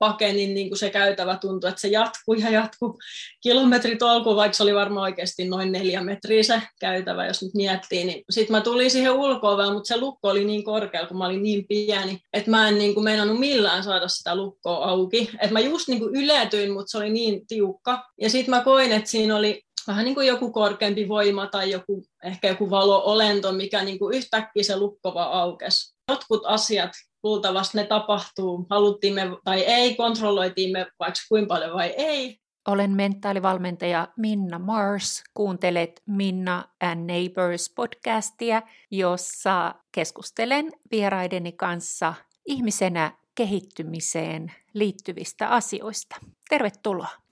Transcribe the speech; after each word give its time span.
pakenin 0.00 0.54
niin 0.54 0.68
kuin 0.68 0.78
se 0.78 0.90
käytävä 0.90 1.36
tuntui, 1.36 1.68
että 1.68 1.80
se 1.80 1.88
jatkuu 1.88 2.34
ja 2.34 2.50
jatkuu 2.50 2.98
kilometritolku, 3.42 4.36
vaikka 4.36 4.56
se 4.56 4.62
oli 4.62 4.74
varmaan 4.74 5.04
oikeasti 5.04 5.48
noin 5.48 5.72
neljä 5.72 6.04
metriä 6.04 6.42
se 6.42 6.62
käytävä, 6.80 7.26
jos 7.26 7.42
nyt 7.42 7.54
miettii. 7.54 8.04
Niin 8.04 8.24
sitten 8.30 8.56
mä 8.56 8.60
tulin 8.60 8.90
siihen 8.90 9.12
ulkoon, 9.12 9.72
mutta 9.72 9.88
se 9.88 10.00
lukko 10.00 10.28
oli 10.28 10.44
niin 10.44 10.64
korkealla, 10.64 11.08
kun 11.08 11.18
mä 11.18 11.26
olin 11.26 11.42
niin 11.42 11.66
pieni, 11.68 12.20
että 12.32 12.50
mä 12.50 12.68
en 12.68 12.78
niin 12.78 12.94
kuin 12.94 13.04
meinannut 13.04 13.38
millään 13.38 13.84
saada 13.84 14.08
sitä 14.08 14.36
lukkoa 14.36 14.84
auki. 14.84 15.30
Että 15.32 15.52
mä 15.52 15.60
just 15.60 15.88
niin 15.88 16.00
kuin 16.00 16.14
yletyin, 16.14 16.72
mutta 16.72 16.90
se 16.90 16.98
oli 16.98 17.10
niin 17.10 17.46
tiukka. 17.46 18.04
Ja 18.20 18.30
sitten 18.30 18.54
mä 18.54 18.64
koin, 18.64 18.92
että 18.92 19.10
siinä 19.10 19.36
oli 19.36 19.62
vähän 19.86 20.04
niin 20.04 20.14
kuin 20.14 20.26
joku 20.26 20.52
korkeampi 20.52 21.08
voima 21.08 21.46
tai 21.46 21.70
joku, 21.70 22.02
ehkä 22.24 22.48
joku 22.48 22.70
valo-olento, 22.70 23.52
mikä 23.52 23.84
niin 23.84 23.98
kuin 23.98 24.16
yhtäkkiä 24.16 24.62
se 24.62 24.76
lukkova 24.76 25.22
aukesi. 25.22 25.94
Jotkut 26.10 26.42
asiat 26.46 26.90
luultavasti 27.22 27.78
ne 27.78 27.86
tapahtuu, 27.86 28.66
haluttiin 28.70 29.14
me 29.14 29.22
tai 29.44 29.60
ei, 29.60 29.94
kontrolloitiin 29.94 30.72
me 30.72 30.86
vaikka 30.98 31.20
kuinka 31.28 31.54
paljon 31.54 31.74
vai 31.74 31.94
ei. 31.96 32.40
Olen 32.68 32.90
mentaalivalmentaja 32.90 34.08
Minna 34.16 34.58
Mars. 34.58 35.22
Kuuntelet 35.34 36.02
Minna 36.06 36.64
and 36.80 37.06
Neighbors 37.06 37.72
podcastia, 37.76 38.62
jossa 38.90 39.74
keskustelen 39.92 40.72
vieraideni 40.90 41.52
kanssa 41.52 42.14
ihmisenä 42.46 43.12
kehittymiseen 43.34 44.52
liittyvistä 44.74 45.48
asioista. 45.48 46.16
Tervetuloa! 46.48 47.29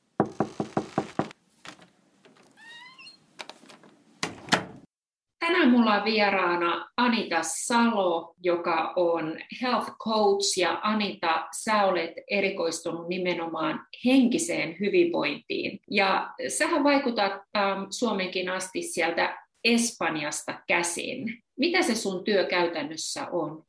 Tänään 5.69 5.81
mulla 5.81 5.95
on 5.95 6.05
vieraana 6.05 6.89
Anita 6.97 7.39
Salo, 7.43 8.35
joka 8.43 8.93
on 8.97 9.39
health 9.63 9.91
coach 10.05 10.59
ja 10.59 10.81
Anita, 10.83 11.47
sä 11.65 11.85
olet 11.85 12.11
erikoistunut 12.31 13.09
nimenomaan 13.09 13.87
henkiseen 14.05 14.77
hyvinvointiin. 14.81 15.81
Ja 15.91 16.35
sähän 16.59 16.85
vaikutat 16.85 17.33
ähm, 17.57 17.83
Suomenkin 17.91 18.49
asti 18.49 18.83
sieltä 18.83 19.39
Espanjasta 19.65 20.61
käsin. 20.69 21.43
Mitä 21.59 21.83
se 21.83 21.95
sun 21.95 22.25
työ 22.25 22.45
käytännössä 22.45 23.27
on? 23.33 23.65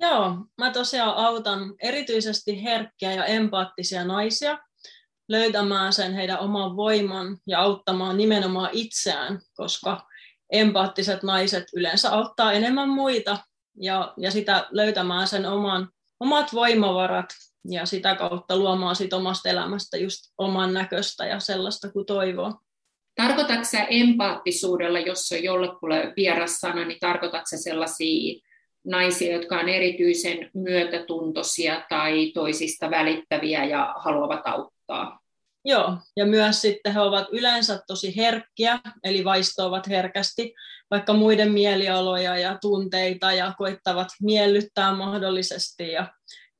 Joo, 0.00 0.36
mä 0.58 0.70
tosiaan 0.70 1.16
autan 1.16 1.74
erityisesti 1.82 2.64
herkkiä 2.64 3.12
ja 3.12 3.24
empaattisia 3.24 4.04
naisia 4.04 4.58
löytämään 5.28 5.92
sen 5.92 6.14
heidän 6.14 6.38
oman 6.38 6.76
voiman 6.76 7.38
ja 7.46 7.60
auttamaan 7.60 8.16
nimenomaan 8.16 8.70
itseään, 8.72 9.40
koska 9.56 10.11
empaattiset 10.52 11.22
naiset 11.22 11.64
yleensä 11.74 12.12
auttaa 12.12 12.52
enemmän 12.52 12.88
muita 12.88 13.38
ja, 13.76 14.14
ja 14.16 14.30
sitä 14.30 14.66
löytämään 14.70 15.28
sen 15.28 15.46
oman, 15.46 15.88
omat 16.20 16.54
voimavarat 16.54 17.26
ja 17.68 17.86
sitä 17.86 18.14
kautta 18.14 18.56
luomaan 18.56 18.96
sit 18.96 19.12
omasta 19.12 19.48
elämästä 19.48 19.96
just 19.96 20.20
oman 20.38 20.74
näköistä 20.74 21.26
ja 21.26 21.40
sellaista 21.40 21.92
kuin 21.92 22.06
toivoo. 22.06 22.52
Tarkoitatko 23.14 23.64
sä 23.64 23.84
empaattisuudella, 23.84 24.98
jos 24.98 25.32
on 25.32 25.42
jollekulle 25.42 26.12
vieras 26.16 26.60
sana, 26.60 26.84
niin 26.84 27.00
tarkoitatko 27.00 27.46
sä 27.46 27.56
sellaisia 27.56 28.40
naisia, 28.84 29.32
jotka 29.32 29.58
on 29.58 29.68
erityisen 29.68 30.50
myötätuntoisia 30.54 31.84
tai 31.88 32.30
toisista 32.34 32.90
välittäviä 32.90 33.64
ja 33.64 33.94
haluavat 33.96 34.40
auttaa? 34.44 35.21
Joo, 35.64 35.98
ja 36.16 36.26
myös 36.26 36.60
sitten 36.60 36.92
he 36.92 37.00
ovat 37.00 37.26
yleensä 37.32 37.82
tosi 37.86 38.16
herkkiä, 38.16 38.78
eli 39.04 39.24
vaistoavat 39.24 39.88
herkästi 39.88 40.54
vaikka 40.90 41.12
muiden 41.12 41.52
mielialoja 41.52 42.38
ja 42.38 42.58
tunteita 42.60 43.32
ja 43.32 43.54
koittavat 43.58 44.08
miellyttää 44.22 44.94
mahdollisesti 44.94 45.92
ja, 45.92 46.06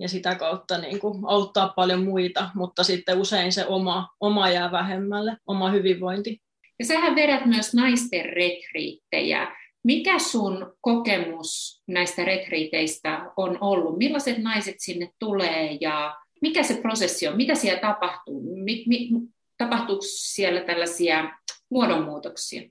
ja 0.00 0.09
sitä 0.09 0.34
kautta 0.34 0.78
niin 0.78 0.98
kuin 0.98 1.22
auttaa 1.27 1.72
paljon 1.77 2.05
muita, 2.05 2.50
mutta 2.55 2.84
sitten 2.84 3.19
usein 3.19 3.53
se 3.53 3.67
oma, 3.67 4.09
oma 4.20 4.50
jää 4.50 4.72
vähemmälle, 4.72 5.37
oma 5.47 5.70
hyvinvointi. 5.70 6.41
Ja 6.78 6.87
sähän 6.87 7.14
vedät 7.14 7.47
myös 7.47 7.75
naisten 7.75 8.25
retriittejä. 8.25 9.56
Mikä 9.84 10.19
sun 10.19 10.75
kokemus 10.81 11.82
näistä 11.88 12.25
retriiteistä 12.25 13.31
on 13.37 13.59
ollut? 13.60 13.99
Millaiset 13.99 14.38
naiset 14.38 14.75
sinne 14.78 15.09
tulee 15.19 15.78
ja 15.81 16.16
mikä 16.42 16.62
se 16.62 16.75
prosessi 16.75 17.28
on, 17.28 17.36
mitä 17.36 17.54
siellä 17.54 17.80
tapahtuu, 17.80 18.56
mi, 18.56 18.84
mi, 18.86 19.10
tapahtuuko 19.58 20.03
siellä 20.06 20.60
tällaisia 20.60 21.38
muodonmuutoksia? 21.70 22.62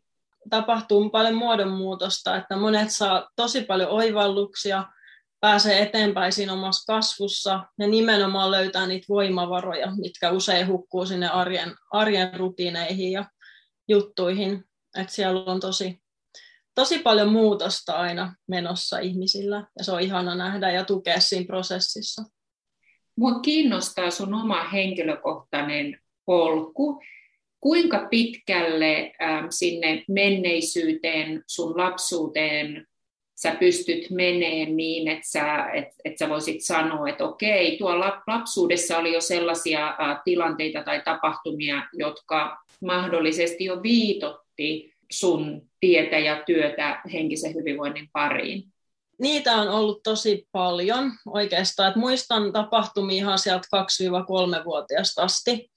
Tapahtuu 0.50 1.10
paljon 1.10 1.36
muodonmuutosta, 1.36 2.36
että 2.36 2.56
monet 2.56 2.92
saa 2.92 3.30
tosi 3.36 3.62
paljon 3.62 3.90
oivalluksia, 3.90 4.84
pääsee 5.40 5.82
eteenpäin 5.82 6.34
siinä 6.34 6.54
omassa 6.54 6.94
kasvussa 6.94 7.64
ja 7.80 7.88
nimenomaan 7.88 8.52
löytää 8.52 8.88
niitä 8.88 9.06
voimavaroja, 9.10 9.96
mitkä 9.96 10.32
usein 10.32 10.68
hukkuu 10.68 11.06
sinne 11.06 11.28
arjen, 11.28 11.76
arjen 11.92 12.34
rutiineihin 12.34 13.12
ja 13.12 13.26
juttuihin. 13.88 14.64
että 14.98 15.14
siellä 15.14 15.44
on 15.46 15.60
tosi, 15.60 16.02
tosi 16.76 17.00
paljon 17.00 17.32
muutosta 17.32 17.94
aina 17.94 18.36
menossa 18.48 19.00
ihmisillä 19.00 19.68
ja 19.78 19.84
se 19.84 19.92
on 19.92 20.02
ihana 20.02 20.36
nähdä 20.36 20.72
ja 20.72 20.86
tukea 20.86 21.20
siinä 21.20 21.46
prosessissa. 21.46 22.24
Mua 23.16 23.40
kiinnostaa 23.40 24.12
sun 24.12 24.34
oma 24.34 24.64
henkilökohtainen 24.64 26.00
polku. 26.26 27.02
Kuinka 27.60 28.08
pitkälle 28.10 29.12
ähm, 29.22 29.46
sinne 29.50 30.04
menneisyyteen, 30.08 31.44
sun 31.48 31.78
lapsuuteen 31.78 32.88
sä 33.36 33.56
pystyt 33.60 34.10
meneen 34.10 34.78
niin, 34.78 35.08
että 35.08 35.28
sä, 35.28 35.70
et, 35.74 35.88
et 36.06 36.18
sä 36.18 36.30
voisit 36.30 36.64
sanoa, 36.64 37.10
että 37.10 37.24
okei, 37.24 37.78
tuolla 37.78 38.22
lapsuudessa 38.28 38.98
oli 38.98 39.14
jo 39.14 39.22
sellaisia 39.22 39.88
äh, 39.88 40.22
tilanteita 40.24 40.84
tai 40.84 41.02
tapahtumia, 41.06 41.88
jotka 41.94 42.58
mahdollisesti 42.82 43.66
jo 43.66 43.84
viitotti 43.84 44.94
sun 45.12 45.62
tietä 45.80 46.20
ja 46.20 46.44
työtä 46.46 47.02
henkisen 47.14 47.56
hyvinvoinnin 47.56 48.10
pariin 48.14 48.64
niitä 49.22 49.56
on 49.56 49.70
ollut 49.70 50.04
tosi 50.04 50.48
paljon 50.52 51.12
oikeastaan. 51.26 51.90
Et 51.90 51.96
muistan 51.96 52.54
tapahtumia 52.54 53.16
ihan 53.16 53.40
sieltä 53.40 53.68
2-3-vuotiaasta 53.76 55.22
asti. 55.22 55.72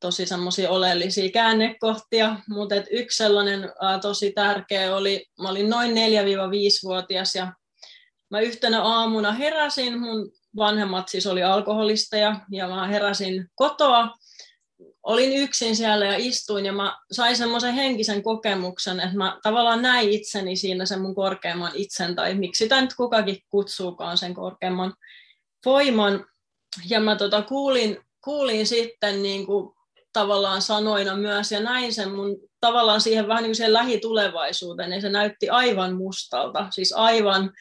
Tosi 0.00 0.26
semmoisia 0.26 0.70
oleellisia 0.70 1.30
käännekohtia, 1.30 2.36
mutta 2.48 2.74
yksi 2.90 3.16
sellainen 3.16 3.72
ää, 3.80 3.98
tosi 3.98 4.32
tärkeä 4.32 4.96
oli, 4.96 5.26
mä 5.42 5.48
olin 5.48 5.70
noin 5.70 5.90
4-5-vuotias 5.90 7.34
ja 7.34 7.52
mä 8.30 8.40
yhtenä 8.40 8.82
aamuna 8.82 9.32
heräsin, 9.32 10.00
mun 10.00 10.32
vanhemmat 10.56 11.08
siis 11.08 11.26
oli 11.26 11.42
alkoholisteja 11.42 12.40
ja 12.50 12.68
mä 12.68 12.86
heräsin 12.86 13.48
kotoa 13.54 14.08
olin 15.02 15.32
yksin 15.32 15.76
siellä 15.76 16.04
ja 16.04 16.16
istuin 16.16 16.66
ja 16.66 16.72
mä 16.72 16.96
sain 17.12 17.36
semmoisen 17.36 17.74
henkisen 17.74 18.22
kokemuksen, 18.22 19.00
että 19.00 19.16
mä 19.16 19.38
tavallaan 19.42 19.82
näin 19.82 20.10
itseni 20.10 20.56
siinä 20.56 20.86
sen 20.86 21.00
mun 21.00 21.14
korkeamman 21.14 21.72
itsen, 21.74 22.16
tai 22.16 22.34
miksi 22.34 22.64
sitä 22.64 22.80
nyt 22.80 22.94
kukakin 22.96 23.38
kutsuukaan 23.48 24.18
sen 24.18 24.34
korkeamman 24.34 24.94
voiman. 25.66 26.26
Ja 26.90 27.00
mä 27.00 27.16
tota 27.16 27.42
kuulin, 27.42 27.98
kuulin 28.24 28.66
sitten 28.66 29.22
niin 29.22 29.46
kuin 29.46 29.74
tavallaan 30.12 30.62
sanoina 30.62 31.16
myös 31.16 31.52
ja 31.52 31.60
näin 31.60 31.92
sen 31.92 32.10
mun 32.10 32.36
tavallaan 32.60 33.00
siihen 33.00 33.28
vähän 33.28 33.42
niin 33.42 33.56
kuin 33.58 33.72
lähitulevaisuuteen, 33.72 34.92
ja 34.92 35.00
se 35.00 35.08
näytti 35.08 35.48
aivan 35.48 35.96
mustalta, 35.96 36.66
siis 36.70 36.92
aivan 36.92 37.52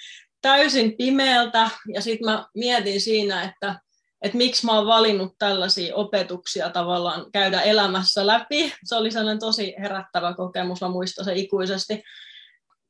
täysin 0.41 0.97
pimeältä, 0.97 1.69
ja 1.94 2.01
sitten 2.01 2.25
mä 2.25 2.47
mietin 2.55 3.01
siinä, 3.01 3.44
että 3.44 3.79
että 4.23 4.38
miksi 4.38 4.66
mä 4.66 4.72
oon 4.72 4.88
valinnut 4.88 5.34
tällaisia 5.39 5.95
opetuksia 5.95 6.69
tavallaan 6.69 7.25
käydä 7.31 7.61
elämässä 7.61 8.28
läpi. 8.28 8.73
Se 8.84 8.95
oli 8.95 9.11
sellainen 9.11 9.39
tosi 9.39 9.75
herättävä 9.79 10.34
kokemus, 10.34 10.81
mä 10.81 10.89
muistan 10.89 11.25
se 11.25 11.34
ikuisesti. 11.35 12.03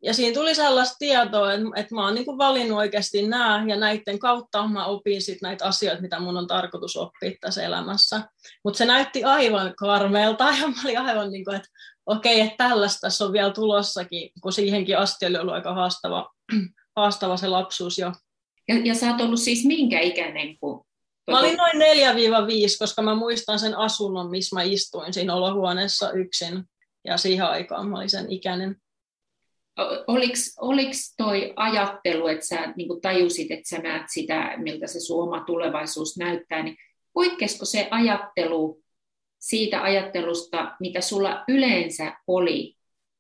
Ja 0.04 0.14
siinä 0.14 0.34
tuli 0.34 0.56
sellaista 0.56 0.96
tietoa, 1.00 1.54
että, 1.54 1.66
että 1.76 1.96
mä 1.96 2.06
oon 2.06 2.16
niin 2.16 2.38
valinnut 2.38 2.78
oikeasti 2.78 3.28
nämä, 3.28 3.66
ja 3.68 3.76
näiden 3.76 4.20
kautta 4.20 4.68
mä 4.68 4.86
opin 4.86 5.22
sit 5.22 5.42
näitä 5.42 5.66
asioita, 5.66 6.02
mitä 6.02 6.20
mun 6.20 6.38
on 6.38 6.48
tarkoitus 6.48 6.98
oppia 6.98 7.32
tässä 7.42 7.64
elämässä. 7.64 8.22
Mutta 8.64 8.78
se 8.78 8.86
näytti 8.86 9.24
aivan 9.24 9.74
karmeelta, 9.76 10.44
ja 10.44 10.68
mä 10.68 10.82
olin 10.86 11.00
aivan 11.00 11.32
niin 11.32 11.46
kuin, 11.46 11.56
että 11.56 11.70
okei, 12.06 12.36
okay, 12.36 12.48
että 12.48 12.68
tällaista 12.70 13.00
tässä 13.02 13.26
on 13.26 13.34
vielä 13.34 13.54
tulossakin, 13.54 14.30
kun 14.42 14.54
siihenkin 14.54 14.98
asti 14.98 15.26
oli 15.26 15.38
ollut 15.38 15.54
aika 15.54 15.74
haastava, 15.74 16.32
haastava 16.96 17.38
se 17.38 17.48
lapsuus 17.48 17.98
jo. 17.98 18.12
Ja, 18.68 18.76
ja 18.84 18.96
sä 18.96 19.12
oot 19.12 19.22
ollut 19.22 19.40
siis 19.40 19.66
minkä 19.66 20.00
ikäinen, 20.00 20.58
kun 20.58 20.86
Mä 21.32 21.40
olin 21.40 21.58
noin 21.58 21.74
4-5, 21.74 22.78
koska 22.80 23.02
mä 23.02 23.16
muistan 23.16 23.60
sen 23.60 23.78
asunnon, 23.78 24.30
missä 24.30 24.56
mä 24.56 24.64
istuin 24.64 25.14
siinä 25.14 25.36
olohuoneessa 25.36 26.12
yksin. 26.12 26.64
Ja 27.06 27.18
siihen 27.18 27.46
aikaan 27.46 27.90
mä 27.90 27.98
olin 27.98 28.10
sen 28.10 28.32
ikäinen. 28.32 28.76
Oliko 30.58 30.92
toi 31.18 31.54
ajattelu, 31.56 32.28
että 32.28 32.46
sä 32.46 32.74
niin 32.76 33.02
tajusit, 33.02 33.52
että 33.52 33.70
sä 33.70 33.78
näet 33.78 34.04
sitä, 34.10 34.54
miltä 34.58 34.88
se 34.88 35.00
sun 35.00 35.24
oma 35.24 35.44
tulevaisuus 35.44 36.18
näyttää, 36.18 36.64
niin 36.64 36.78
poikkesko 37.14 37.66
se 37.66 37.88
ajattelu 37.92 38.84
siitä 39.40 39.84
ajattelusta, 39.84 40.76
mitä 40.80 41.02
sulla 41.02 41.44
yleensä 41.48 42.18
oli 42.28 42.76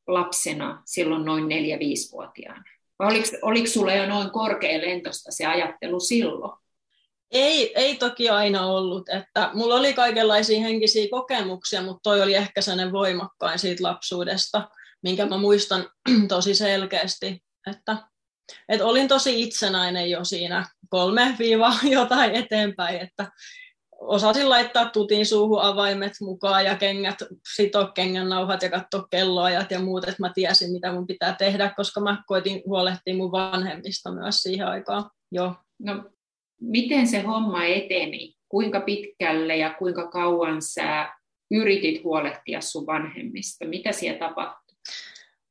lapsena 0.07 0.81
silloin 0.85 1.25
noin 1.25 1.43
4-5-vuotiaana? 1.43 2.63
Vai 2.99 3.07
oliko, 3.07 3.27
oliko 3.41 3.67
sulla 3.67 3.93
jo 3.93 4.09
noin 4.09 4.29
korkea 4.29 4.81
lentosta 4.81 5.31
se 5.31 5.45
ajattelu 5.45 5.99
silloin? 5.99 6.62
Ei, 7.33 7.73
ei 7.75 7.95
toki 7.95 8.29
aina 8.29 8.65
ollut. 8.65 9.09
Että 9.09 9.49
mulla 9.53 9.75
oli 9.75 9.93
kaikenlaisia 9.93 10.61
henkisiä 10.61 11.07
kokemuksia, 11.11 11.81
mutta 11.81 11.99
toi 12.03 12.21
oli 12.21 12.33
ehkä 12.35 12.61
sellainen 12.61 12.91
voimakkain 12.91 13.59
siitä 13.59 13.83
lapsuudesta, 13.83 14.69
minkä 15.03 15.25
mä 15.25 15.37
muistan 15.37 15.89
tosi 16.27 16.55
selkeästi. 16.55 17.43
Että, 17.67 17.97
että 18.69 18.85
olin 18.85 19.07
tosi 19.07 19.41
itsenäinen 19.41 20.09
jo 20.09 20.23
siinä 20.23 20.65
kolme 20.89 21.35
viiva 21.39 21.73
jotain 21.97 22.35
eteenpäin, 22.35 23.01
että 23.01 23.31
osasin 23.99 24.49
laittaa 24.49 24.89
tutin 24.89 25.25
suuhun 25.25 25.61
avaimet 25.61 26.13
mukaan 26.21 26.65
ja 26.65 26.77
kengät, 26.77 27.17
sitoa 27.55 27.91
kengän 27.91 28.29
nauhat 28.29 28.61
ja 28.61 28.69
katsoa 28.69 29.07
kelloajat 29.11 29.71
ja 29.71 29.79
muut, 29.79 30.03
että 30.03 30.23
mä 30.23 30.31
tiesin, 30.35 30.71
mitä 30.71 30.91
mun 30.91 31.07
pitää 31.07 31.35
tehdä, 31.35 31.73
koska 31.75 32.01
mä 32.01 32.23
koitin 32.27 32.63
huolehtia 32.65 33.15
mun 33.15 33.31
vanhemmista 33.31 34.11
myös 34.11 34.35
siihen 34.35 34.67
aikaan. 34.67 35.09
Joo. 35.31 35.55
No, 35.79 36.03
miten 36.61 37.07
se 37.07 37.21
homma 37.21 37.65
eteni? 37.65 38.33
Kuinka 38.49 38.81
pitkälle 38.81 39.57
ja 39.57 39.73
kuinka 39.73 40.07
kauan 40.07 40.61
sä 40.61 41.09
yritit 41.51 42.03
huolehtia 42.03 42.61
sun 42.61 42.85
vanhemmista? 42.85 43.65
Mitä 43.65 43.91
siellä 43.91 44.19
tapahtui? 44.19 44.75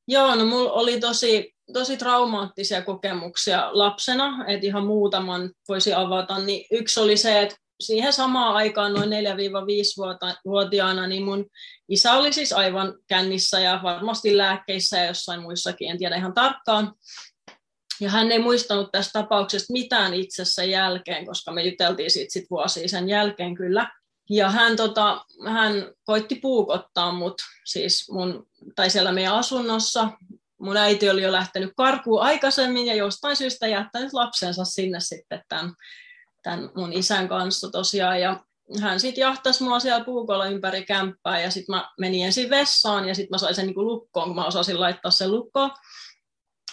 Joo, 0.08 0.34
no 0.34 0.46
mulla 0.46 0.72
oli 0.72 1.00
tosi, 1.00 1.54
tosi 1.72 1.96
traumaattisia 1.96 2.82
kokemuksia 2.82 3.68
lapsena, 3.72 4.44
että 4.48 4.66
ihan 4.66 4.86
muutaman 4.86 5.50
voisi 5.68 5.94
avata. 5.94 6.38
Niin 6.38 6.66
yksi 6.70 7.00
oli 7.00 7.16
se, 7.16 7.42
että 7.42 7.56
siihen 7.80 8.12
samaan 8.12 8.54
aikaan 8.54 8.94
noin 8.94 9.10
4-5-vuotiaana, 9.10 11.06
niin 11.06 11.24
mun 11.24 11.46
isä 11.88 12.12
oli 12.12 12.32
siis 12.32 12.52
aivan 12.52 12.94
kännissä 13.08 13.60
ja 13.60 13.80
varmasti 13.82 14.36
lääkkeissä 14.36 14.98
ja 14.98 15.06
jossain 15.06 15.42
muissakin, 15.42 15.90
en 15.90 15.98
tiedä 15.98 16.16
ihan 16.16 16.34
tarkkaan. 16.34 16.94
Ja 18.02 18.10
hän 18.10 18.32
ei 18.32 18.38
muistanut 18.38 18.92
tästä 18.92 19.12
tapauksesta 19.12 19.72
mitään 19.72 20.14
itsessä 20.14 20.64
jälkeen, 20.64 21.26
koska 21.26 21.52
me 21.52 21.62
juteltiin 21.62 22.10
siitä 22.10 22.32
sit 22.32 22.50
vuosia 22.50 22.88
sen 22.88 23.08
jälkeen 23.08 23.54
kyllä. 23.54 23.90
Ja 24.30 24.50
hän, 24.50 24.76
tota, 24.76 25.24
hän 25.46 25.72
koitti 26.04 26.34
puukottaa 26.34 27.12
mut 27.12 27.34
siis 27.64 28.10
mun, 28.10 28.46
tai 28.76 28.90
siellä 28.90 29.12
meidän 29.12 29.34
asunnossa. 29.34 30.10
Mun 30.60 30.76
äiti 30.76 31.10
oli 31.10 31.22
jo 31.22 31.32
lähtenyt 31.32 31.72
karkuun 31.76 32.22
aikaisemmin 32.22 32.86
ja 32.86 32.94
jostain 32.94 33.36
syystä 33.36 33.66
jättänyt 33.66 34.12
lapsensa 34.12 34.64
sinne 34.64 35.00
sitten 35.00 35.42
tämän 35.48 35.74
tämän 36.42 36.70
mun 36.76 36.92
isän 36.92 37.28
kanssa 37.28 37.70
tosiaan. 37.70 38.20
Ja 38.20 38.44
hän 38.80 39.00
sitten 39.00 39.22
jahtasi 39.22 39.62
mua 39.62 39.80
siellä 39.80 40.04
puukolla 40.04 40.46
ympäri 40.46 40.84
kämppää 40.84 41.40
ja 41.40 41.50
sitten 41.50 41.74
mä 41.74 41.90
menin 41.98 42.24
ensin 42.24 42.50
vessaan 42.50 43.08
ja 43.08 43.14
sitten 43.14 43.34
mä 43.34 43.38
sain 43.38 43.54
sen 43.54 43.66
niin 43.66 43.86
lukkoon, 43.86 44.26
kun 44.26 44.36
mä 44.36 44.46
osasin 44.46 44.80
laittaa 44.80 45.10
sen 45.10 45.30
lukkoon. 45.30 45.70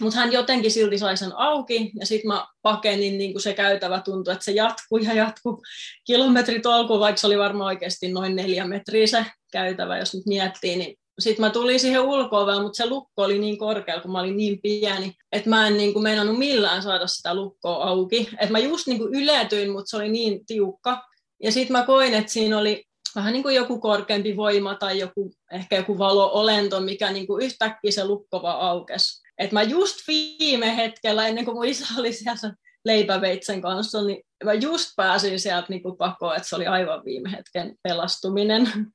Mutta 0.02 0.20
hän 0.20 0.32
jotenkin 0.32 0.72
silti 0.72 0.98
sai 0.98 1.18
sen 1.18 1.36
auki 1.36 1.92
ja 2.00 2.06
sitten 2.06 2.28
mä 2.28 2.48
pakenin, 2.62 3.18
niin 3.18 3.32
kuin 3.32 3.42
se 3.42 3.54
käytävä 3.54 4.02
tuntui, 4.06 4.34
että 4.34 4.46
se 4.46 4.52
jatkuu 4.52 4.98
ja 4.98 5.14
jatkuu 5.14 5.64
kilometri 6.06 6.60
tolku, 6.60 7.00
vaikka 7.00 7.20
se 7.20 7.28
oli 7.28 7.38
varmaan 7.38 7.68
oikeasti 7.68 8.12
noin 8.12 8.36
neljä 8.36 8.66
metriä 8.66 9.08
se 9.08 9.26
käytävä, 9.52 9.98
jos 9.98 10.14
nyt 10.14 10.26
miettii, 10.26 10.76
niin 10.76 11.00
sitten 11.20 11.46
mä 11.46 11.50
tulin 11.50 11.80
siihen 11.80 12.02
ulkoon 12.02 12.62
mutta 12.62 12.78
se 12.78 12.90
lukko 12.90 13.24
oli 13.24 13.40
niin 13.40 13.58
korkealla, 13.58 14.02
kun 14.02 14.12
mä 14.12 14.20
olin 14.20 14.38
niin 14.38 14.62
pieni, 14.62 15.14
että 15.32 15.50
mä 15.50 15.68
en 15.68 15.78
niin 15.78 15.94
kuin 15.94 16.04
meinannut 16.04 16.38
millään 16.38 16.84
saada 16.84 17.08
sitä 17.08 17.36
lukkoa 17.36 17.84
auki. 17.84 18.30
Että 18.32 18.52
mä 18.52 18.60
just 18.60 18.88
niin 18.88 18.98
kuin 18.98 19.14
yletyin, 19.14 19.72
mutta 19.72 19.90
se 19.90 19.98
oli 19.98 20.10
niin 20.10 20.46
tiukka. 20.46 21.04
Ja 21.44 21.52
sitten 21.52 21.78
mä 21.78 21.86
koin, 21.86 22.14
että 22.14 22.32
siinä 22.32 22.58
oli 22.58 22.86
vähän 23.16 23.34
niin 23.34 23.44
kuin 23.44 23.56
joku 23.56 23.80
korkeampi 23.80 24.38
voima 24.38 24.76
tai 24.76 25.00
joku, 25.00 25.32
ehkä 25.52 25.76
joku 25.76 25.98
valo-olento, 25.98 26.80
mikä 26.80 27.12
niin 27.12 27.28
kuin 27.28 27.46
yhtäkkiä 27.46 27.92
se 27.92 28.06
lukko 28.06 28.42
vaan 28.42 28.60
aukesi. 28.60 29.29
Että 29.40 29.54
mä 29.54 29.64
just 29.64 29.98
viime 30.08 30.76
hetkellä, 30.76 31.28
ennen 31.28 31.46
kuin 31.46 31.56
mun 31.56 31.66
isä 31.66 31.86
oli 31.98 32.14
siellä 32.14 32.54
leipäveitsen 32.86 33.62
kanssa, 33.62 34.02
niin 34.02 34.24
mä 34.44 34.54
just 34.54 34.90
pääsin 34.96 35.40
sieltä 35.40 35.68
niin 35.70 35.84
kuin 35.84 35.98
pakoon, 35.98 36.36
että 36.36 36.50
se 36.50 36.56
oli 36.56 36.68
aivan 36.68 37.06
viime 37.06 37.32
hetken 37.32 37.76
pelastuminen. 37.84 38.72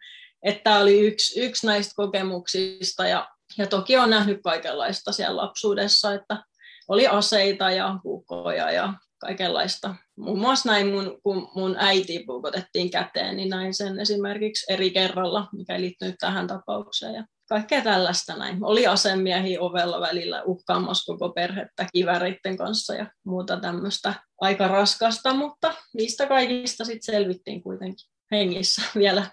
Että 0.42 0.78
oli 0.78 1.00
yksi, 1.00 1.40
yksi 1.40 1.66
näistä 1.66 1.92
kokemuksista 1.96 3.06
ja, 3.06 3.28
ja 3.58 3.66
toki 3.66 3.96
on 3.96 4.10
nähnyt 4.10 4.40
kaikenlaista 4.44 5.12
siellä 5.12 5.42
lapsuudessa, 5.42 6.14
että 6.14 6.42
oli 6.88 7.06
aseita 7.06 7.70
ja 7.70 7.98
puukkoja 8.02 8.70
ja 8.70 8.94
kaikenlaista. 9.18 9.94
Muun 10.16 10.38
muassa 10.38 10.72
näin, 10.72 10.86
mun, 10.86 11.20
kun 11.22 11.50
mun 11.54 11.76
äiti 11.78 12.24
puukotettiin 12.26 12.90
käteen, 12.90 13.36
niin 13.36 13.48
näin 13.48 13.74
sen 13.74 14.00
esimerkiksi 14.00 14.72
eri 14.72 14.90
kerralla, 14.90 15.48
mikä 15.52 15.80
liittyy 15.80 16.14
tähän 16.20 16.46
tapaukseen. 16.46 17.14
Ja 17.14 17.24
kaikkea 17.48 17.82
tällaista 17.82 18.36
näin. 18.36 18.64
Oli 18.64 18.86
asemiehi 18.86 19.58
ovella 19.58 20.00
välillä 20.00 20.42
uhkaamassa 20.42 21.12
koko 21.12 21.32
perhettä 21.32 21.86
kiväreiden 21.92 22.56
kanssa 22.56 22.94
ja 22.94 23.06
muuta 23.24 23.60
tämmöistä 23.60 24.14
aika 24.40 24.68
raskasta, 24.68 25.34
mutta 25.34 25.74
niistä 25.94 26.26
kaikista 26.26 26.84
sitten 26.84 27.14
selvittiin 27.14 27.62
kuitenkin 27.62 28.10
hengissä 28.30 28.82
vielä 28.98 29.26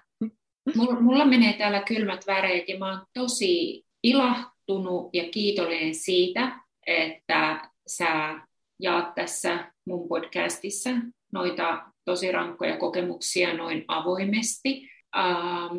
Mulla 0.75 1.25
menee 1.25 1.53
täällä 1.53 1.83
kylmät 1.83 2.27
väreet 2.27 2.69
ja 2.69 2.79
mä 2.79 2.89
oon 2.89 3.05
tosi 3.13 3.83
ilahtunut 4.03 5.09
ja 5.13 5.29
kiitollinen 5.29 5.95
siitä, 5.95 6.59
että 6.87 7.69
sä 7.87 8.39
jaat 8.79 9.15
tässä 9.15 9.71
mun 9.85 10.07
podcastissa 10.07 10.89
noita 11.33 11.85
tosi 12.05 12.31
rankkoja 12.31 12.77
kokemuksia 12.77 13.53
noin 13.53 13.85
avoimesti. 13.87 14.89
Ähm, 15.17 15.77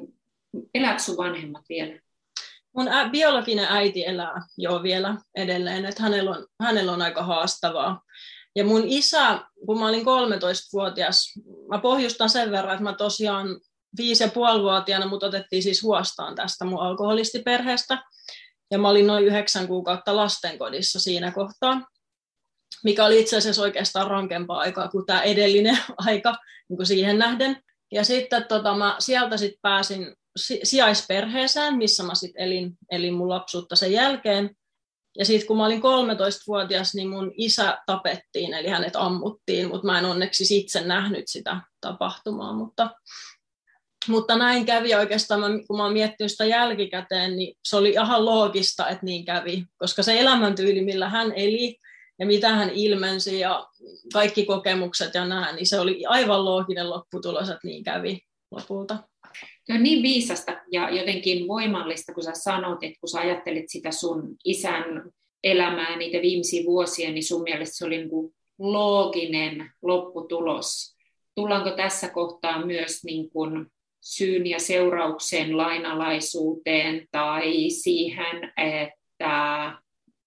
elääkö 0.74 1.02
sun 1.02 1.16
vanhemmat 1.16 1.64
vielä? 1.68 2.00
Mun 2.76 2.86
biologinen 3.10 3.66
äiti 3.70 4.06
elää 4.06 4.42
jo 4.58 4.82
vielä 4.82 5.16
edelleen, 5.36 5.84
että 5.84 6.02
hänellä 6.02 6.30
on, 6.30 6.46
hänellä 6.60 6.92
on 6.92 7.02
aika 7.02 7.22
haastavaa. 7.22 8.02
Ja 8.56 8.64
mun 8.64 8.82
isä, 8.86 9.40
kun 9.66 9.78
mä 9.78 9.88
olin 9.88 10.04
13-vuotias, 10.04 11.34
mä 11.68 11.78
pohjustan 11.78 12.30
sen 12.30 12.50
verran, 12.50 12.74
että 12.74 12.84
mä 12.84 12.92
tosiaan 12.92 13.60
viisi 13.96 14.24
ja 14.24 14.30
puolivuotiaana 14.30 15.06
mut 15.06 15.22
otettiin 15.22 15.62
siis 15.62 15.82
huostaan 15.82 16.34
tästä 16.34 16.64
mun 16.64 16.82
alkoholistiperheestä. 16.82 18.02
Ja 18.70 18.78
mä 18.78 18.88
olin 18.88 19.06
noin 19.06 19.24
yhdeksän 19.24 19.66
kuukautta 19.66 20.16
lastenkodissa 20.16 21.00
siinä 21.00 21.32
kohtaa, 21.32 21.80
mikä 22.84 23.04
oli 23.04 23.20
itse 23.20 23.36
asiassa 23.36 23.62
oikeastaan 23.62 24.10
rankempaa 24.10 24.58
aikaa 24.58 24.88
kuin 24.88 25.06
tämä 25.06 25.22
edellinen 25.22 25.78
aika 26.06 26.36
niin 26.68 26.76
kuin 26.76 26.86
siihen 26.86 27.18
nähden. 27.18 27.62
Ja 27.92 28.04
sitten 28.04 28.44
tota, 28.44 28.76
mä 28.76 28.96
sieltä 28.98 29.36
sit 29.36 29.54
pääsin 29.62 30.16
sijaisperheeseen, 30.62 31.76
missä 31.76 32.02
mä 32.02 32.14
sitten 32.14 32.42
elin, 32.42 32.78
elin 32.90 33.14
mun 33.14 33.28
lapsuutta 33.28 33.76
sen 33.76 33.92
jälkeen. 33.92 34.56
Ja 35.18 35.24
sitten 35.24 35.46
kun 35.46 35.56
mä 35.56 35.66
olin 35.66 35.80
13-vuotias, 35.80 36.94
niin 36.94 37.08
mun 37.08 37.32
isä 37.36 37.78
tapettiin, 37.86 38.54
eli 38.54 38.68
hänet 38.68 38.96
ammuttiin, 38.96 39.68
mutta 39.68 39.86
mä 39.86 39.98
en 39.98 40.04
onneksi 40.04 40.56
itse 40.56 40.80
nähnyt 40.80 41.28
sitä 41.28 41.60
tapahtumaa. 41.80 42.52
Mutta 42.52 42.90
mutta 44.08 44.36
näin 44.36 44.66
kävi 44.66 44.94
oikeastaan, 44.94 45.66
kun 45.66 45.76
mä 45.76 45.82
oon 45.82 45.92
miettinyt 45.92 46.30
sitä 46.30 46.44
jälkikäteen, 46.44 47.36
niin 47.36 47.56
se 47.64 47.76
oli 47.76 47.90
ihan 47.90 48.24
loogista, 48.24 48.88
että 48.88 49.06
niin 49.06 49.24
kävi, 49.24 49.64
koska 49.76 50.02
se 50.02 50.20
elämäntyyli, 50.20 50.84
millä 50.84 51.08
hän 51.08 51.32
eli 51.36 51.78
ja 52.18 52.26
mitä 52.26 52.48
hän 52.48 52.70
ilmensi 52.70 53.40
ja 53.40 53.68
kaikki 54.12 54.46
kokemukset 54.46 55.14
ja 55.14 55.24
nämä, 55.24 55.52
niin 55.52 55.66
se 55.66 55.80
oli 55.80 56.06
aivan 56.06 56.44
looginen 56.44 56.90
lopputulos, 56.90 57.48
että 57.48 57.66
niin 57.66 57.84
kävi 57.84 58.20
lopulta. 58.50 58.98
Se 59.64 59.72
on 59.72 59.82
niin 59.82 60.02
viisasta 60.02 60.56
ja 60.72 60.90
jotenkin 60.90 61.48
voimallista, 61.48 62.14
kun 62.14 62.22
sä 62.22 62.32
sanot, 62.34 62.82
että 62.82 63.00
kun 63.00 63.08
sä 63.08 63.20
ajattelit 63.20 63.64
sitä 63.68 63.90
sun 63.90 64.36
isän 64.44 64.84
elämää, 65.44 65.96
niitä 65.96 66.22
viimeisiä 66.22 66.64
vuosia, 66.64 67.10
niin 67.10 67.24
sun 67.24 67.42
mielestä 67.42 67.76
se 67.76 67.84
oli 67.84 67.96
niin 67.96 68.10
kuin 68.10 68.34
looginen 68.58 69.70
lopputulos. 69.82 70.96
Tullaanko 71.34 71.70
tässä 71.70 72.08
kohtaa 72.08 72.66
myös 72.66 73.04
niin 73.04 73.30
kuin 73.30 73.66
syyn 74.00 74.46
ja 74.46 74.58
seurauksen 74.58 75.56
lainalaisuuteen 75.56 77.06
tai 77.10 77.70
siihen, 77.70 78.52
että 78.56 79.72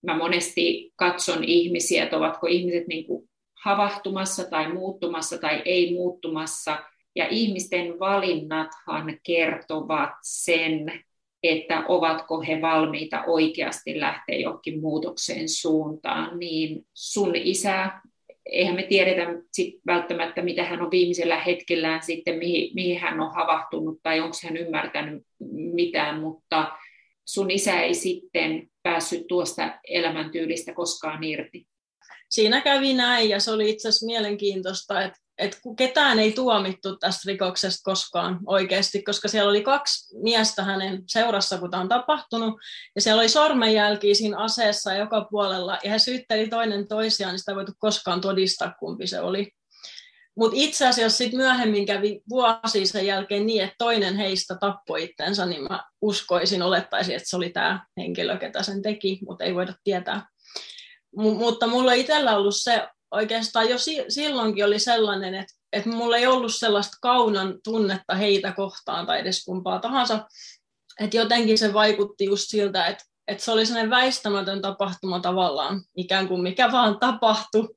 mä 0.05 0.17
monesti 0.17 0.91
katson 0.95 1.43
ihmisiä, 1.43 2.03
että 2.03 2.17
ovatko 2.17 2.47
ihmiset 2.47 2.87
niin 2.87 3.07
kuin 3.07 3.29
havahtumassa 3.63 4.49
tai 4.49 4.73
muuttumassa 4.73 5.37
tai 5.37 5.61
ei 5.65 5.93
muuttumassa. 5.93 6.83
Ja 7.15 7.27
ihmisten 7.29 7.99
valinnathan 7.99 9.19
kertovat 9.23 10.13
sen, 10.23 11.03
että 11.43 11.83
ovatko 11.87 12.41
he 12.41 12.61
valmiita 12.61 13.23
oikeasti 13.23 13.99
lähteä 13.99 14.37
johonkin 14.37 14.81
muutokseen 14.81 15.49
suuntaan. 15.49 16.39
Niin 16.39 16.85
sun 16.93 17.35
isä 17.35 17.91
eihän 18.45 18.75
me 18.75 18.83
tiedetä 18.83 19.27
sit 19.51 19.75
välttämättä, 19.87 20.41
mitä 20.41 20.63
hän 20.63 20.81
on 20.81 20.91
viimeisellä 20.91 21.39
hetkellään 21.39 22.03
sitten, 22.03 22.37
mihin, 22.37 22.71
mihin 22.75 22.99
hän 22.99 23.19
on 23.19 23.33
havahtunut 23.35 23.99
tai 24.03 24.19
onko 24.19 24.35
hän 24.43 24.57
ymmärtänyt 24.57 25.23
mitään, 25.73 26.19
mutta 26.19 26.71
sun 27.25 27.51
isä 27.51 27.81
ei 27.81 27.93
sitten 27.93 28.67
päässyt 28.83 29.27
tuosta 29.27 29.79
elämäntyylistä 29.87 30.73
koskaan 30.73 31.23
irti. 31.23 31.67
Siinä 32.29 32.61
kävi 32.61 32.93
näin 32.93 33.29
ja 33.29 33.39
se 33.39 33.51
oli 33.51 33.69
itse 33.69 33.87
asiassa 33.87 34.05
mielenkiintoista, 34.05 35.03
että 35.03 35.19
että 35.37 35.57
ketään 35.77 36.19
ei 36.19 36.31
tuomittu 36.31 36.97
tästä 36.97 37.21
rikoksesta 37.25 37.83
koskaan 37.83 38.39
oikeasti, 38.45 39.03
koska 39.03 39.27
siellä 39.27 39.49
oli 39.49 39.63
kaksi 39.63 40.17
miestä 40.21 40.63
hänen 40.63 41.03
seurassa, 41.07 41.57
kun 41.57 41.71
tämä 41.71 41.81
on 41.81 41.89
tapahtunut, 41.89 42.53
ja 42.95 43.01
siellä 43.01 43.19
oli 43.19 43.29
sormenjälkiä 43.29 44.13
siinä 44.13 44.37
aseessa 44.37 44.93
joka 44.93 45.27
puolella, 45.31 45.77
ja 45.83 45.91
he 45.91 45.99
syytteli 45.99 46.47
toinen 46.47 46.87
toisiaan, 46.87 47.33
niin 47.33 47.39
sitä 47.39 47.51
ei 47.51 47.55
voitu 47.55 47.71
koskaan 47.77 48.21
todistaa, 48.21 48.75
kumpi 48.79 49.07
se 49.07 49.19
oli. 49.19 49.51
Mutta 50.37 50.57
itse 50.59 50.87
asiassa 50.87 51.17
sit 51.17 51.33
myöhemmin 51.33 51.85
kävi 51.85 52.21
vuosi 52.29 52.85
sen 52.85 53.05
jälkeen 53.05 53.45
niin, 53.45 53.63
että 53.63 53.75
toinen 53.77 54.17
heistä 54.17 54.55
tappoi 54.59 55.03
itsensä, 55.03 55.45
niin 55.45 55.63
mä 55.63 55.83
uskoisin, 56.01 56.61
olettaisin, 56.61 57.15
että 57.15 57.29
se 57.29 57.35
oli 57.35 57.49
tämä 57.49 57.85
henkilö, 57.97 58.37
ketä 58.37 58.63
sen 58.63 58.81
teki, 58.81 59.19
mutta 59.27 59.43
ei 59.43 59.55
voida 59.55 59.73
tietää. 59.83 60.27
M- 61.17 61.37
mutta 61.37 61.67
mulla 61.67 61.93
itsellä 61.93 62.37
ollut 62.37 62.55
se 62.55 62.87
oikeastaan 63.15 63.69
jo 63.69 63.77
si- 63.77 64.05
silloinkin 64.09 64.65
oli 64.65 64.79
sellainen, 64.79 65.35
että, 65.35 65.53
että 65.73 65.89
mulla 65.89 66.17
ei 66.17 66.27
ollut 66.27 66.55
sellaista 66.55 66.97
kaunan 67.01 67.55
tunnetta 67.63 68.15
heitä 68.15 68.51
kohtaan 68.51 69.05
tai 69.05 69.19
edes 69.19 69.45
kumpaa 69.45 69.79
tahansa. 69.79 70.27
Että 70.99 71.17
jotenkin 71.17 71.57
se 71.57 71.73
vaikutti 71.73 72.25
just 72.25 72.43
siltä, 72.47 72.85
että, 72.85 73.03
että 73.27 73.43
se 73.43 73.51
oli 73.51 73.65
sellainen 73.65 73.89
väistämätön 73.89 74.61
tapahtuma 74.61 75.19
tavallaan, 75.19 75.81
ikään 75.97 76.27
kuin 76.27 76.41
mikä 76.41 76.71
vaan 76.71 76.99
tapahtui 76.99 77.75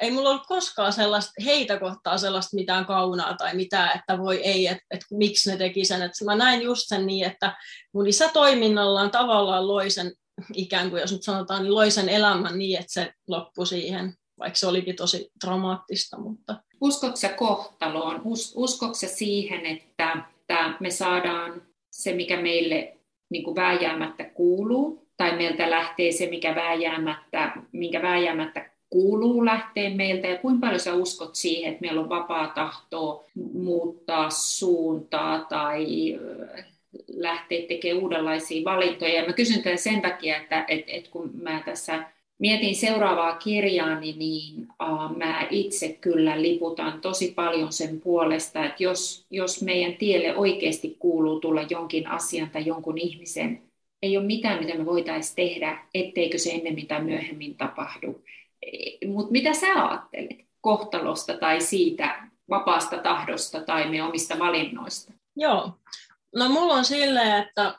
ei 0.00 0.10
mulla 0.10 0.30
ollut 0.30 0.46
koskaan 0.46 0.92
sellaista, 0.92 1.32
heitä 1.44 1.78
kohtaa 1.78 2.18
sellaista 2.18 2.56
mitään 2.56 2.86
kaunaa 2.86 3.36
tai 3.36 3.54
mitään, 3.54 3.98
että 3.98 4.18
voi 4.18 4.36
ei, 4.36 4.66
että, 4.66 4.84
että 4.90 5.06
miksi 5.10 5.50
ne 5.50 5.56
teki 5.56 5.84
sen. 5.84 6.02
Että 6.02 6.24
mä 6.24 6.34
näin 6.34 6.62
just 6.62 6.82
sen 6.88 7.06
niin, 7.06 7.26
että 7.26 7.56
mun 7.92 8.06
isä 8.06 8.28
toiminnallaan 8.32 9.10
tavallaan 9.10 9.68
loi 9.68 9.90
sen, 9.90 10.12
ikään 10.54 10.90
kuin 10.90 11.00
jos 11.00 11.12
nyt 11.12 11.22
sanotaan, 11.22 11.62
niin 11.62 11.74
loi 11.74 11.90
sen 11.90 12.08
elämän 12.08 12.58
niin, 12.58 12.80
että 12.80 12.92
se 12.92 13.12
loppui 13.28 13.66
siihen, 13.66 14.14
vaikka 14.40 14.58
se 14.58 14.66
olikin 14.66 14.96
tosi 14.96 15.30
dramaattista. 15.44 16.18
Mutta... 16.18 16.62
Uskotko 16.80 17.16
sä 17.16 17.28
kohtaloon? 17.28 18.20
Us, 18.24 18.52
uskotko 18.56 18.94
sä 18.94 19.08
siihen, 19.08 19.66
että, 19.66 20.16
että 20.40 20.74
me 20.80 20.90
saadaan 20.90 21.62
se, 21.90 22.12
mikä 22.12 22.40
meille 22.40 22.96
niin 23.30 23.44
kuin 23.44 23.56
vääjäämättä 23.56 24.24
kuuluu, 24.24 25.06
tai 25.16 25.36
meiltä 25.36 25.70
lähtee 25.70 26.12
se, 26.12 26.26
mikä 26.26 26.54
vääjäämättä, 26.54 27.52
minkä 27.72 28.02
vääjäämättä 28.02 28.70
kuuluu 28.90 29.44
lähteä 29.44 29.90
meiltä 29.90 30.26
ja 30.26 30.38
kuinka 30.38 30.60
paljon 30.60 30.80
sä 30.80 30.94
uskot 30.94 31.34
siihen, 31.34 31.72
että 31.72 31.80
meillä 31.80 32.00
on 32.00 32.08
vapaa 32.08 32.48
tahtoa 32.48 33.24
muuttaa 33.52 34.30
suuntaa 34.30 35.44
tai 35.44 35.86
lähteä 37.08 37.66
tekemään 37.68 38.02
uudenlaisia 38.02 38.64
valintoja. 38.64 39.14
Ja 39.14 39.26
mä 39.26 39.32
kysyn 39.32 39.62
tämän 39.62 39.78
sen 39.78 40.02
takia, 40.02 40.36
että, 40.36 40.64
että, 40.68 40.92
että 40.92 41.10
kun 41.10 41.30
mä 41.42 41.62
tässä 41.64 42.04
mietin 42.40 42.76
seuraavaa 42.76 43.36
kirjaani, 43.36 44.12
niin 44.12 44.68
uh, 44.82 45.16
mä 45.16 45.46
itse 45.50 45.88
kyllä 46.00 46.42
liputan 46.42 47.00
tosi 47.00 47.32
paljon 47.36 47.72
sen 47.72 48.00
puolesta, 48.00 48.64
että 48.64 48.82
jos, 48.82 49.26
jos 49.30 49.62
meidän 49.62 49.94
tielle 49.94 50.36
oikeasti 50.36 50.96
kuuluu 50.98 51.40
tulla 51.40 51.62
jonkin 51.62 52.06
asian 52.06 52.50
tai 52.50 52.66
jonkun 52.66 52.98
ihmisen, 52.98 53.62
ei 54.02 54.16
ole 54.16 54.26
mitään, 54.26 54.58
mitä 54.58 54.78
me 54.78 54.86
voitaisiin 54.86 55.36
tehdä, 55.36 55.86
etteikö 55.94 56.38
se 56.38 56.50
ennemmin 56.50 56.86
tai 56.86 57.04
myöhemmin 57.04 57.56
tapahdu. 57.56 58.22
Mutta 59.06 59.32
mitä 59.32 59.54
sä 59.54 59.66
ajattelet 59.88 60.44
kohtalosta 60.60 61.34
tai 61.34 61.60
siitä 61.60 62.28
vapaasta 62.50 62.98
tahdosta 62.98 63.60
tai 63.60 63.88
me 63.88 64.02
omista 64.02 64.38
valinnoista? 64.38 65.12
Joo, 65.36 65.72
no 66.36 66.48
mulla 66.48 66.74
on 66.74 66.84
silleen, 66.84 67.42
että 67.42 67.74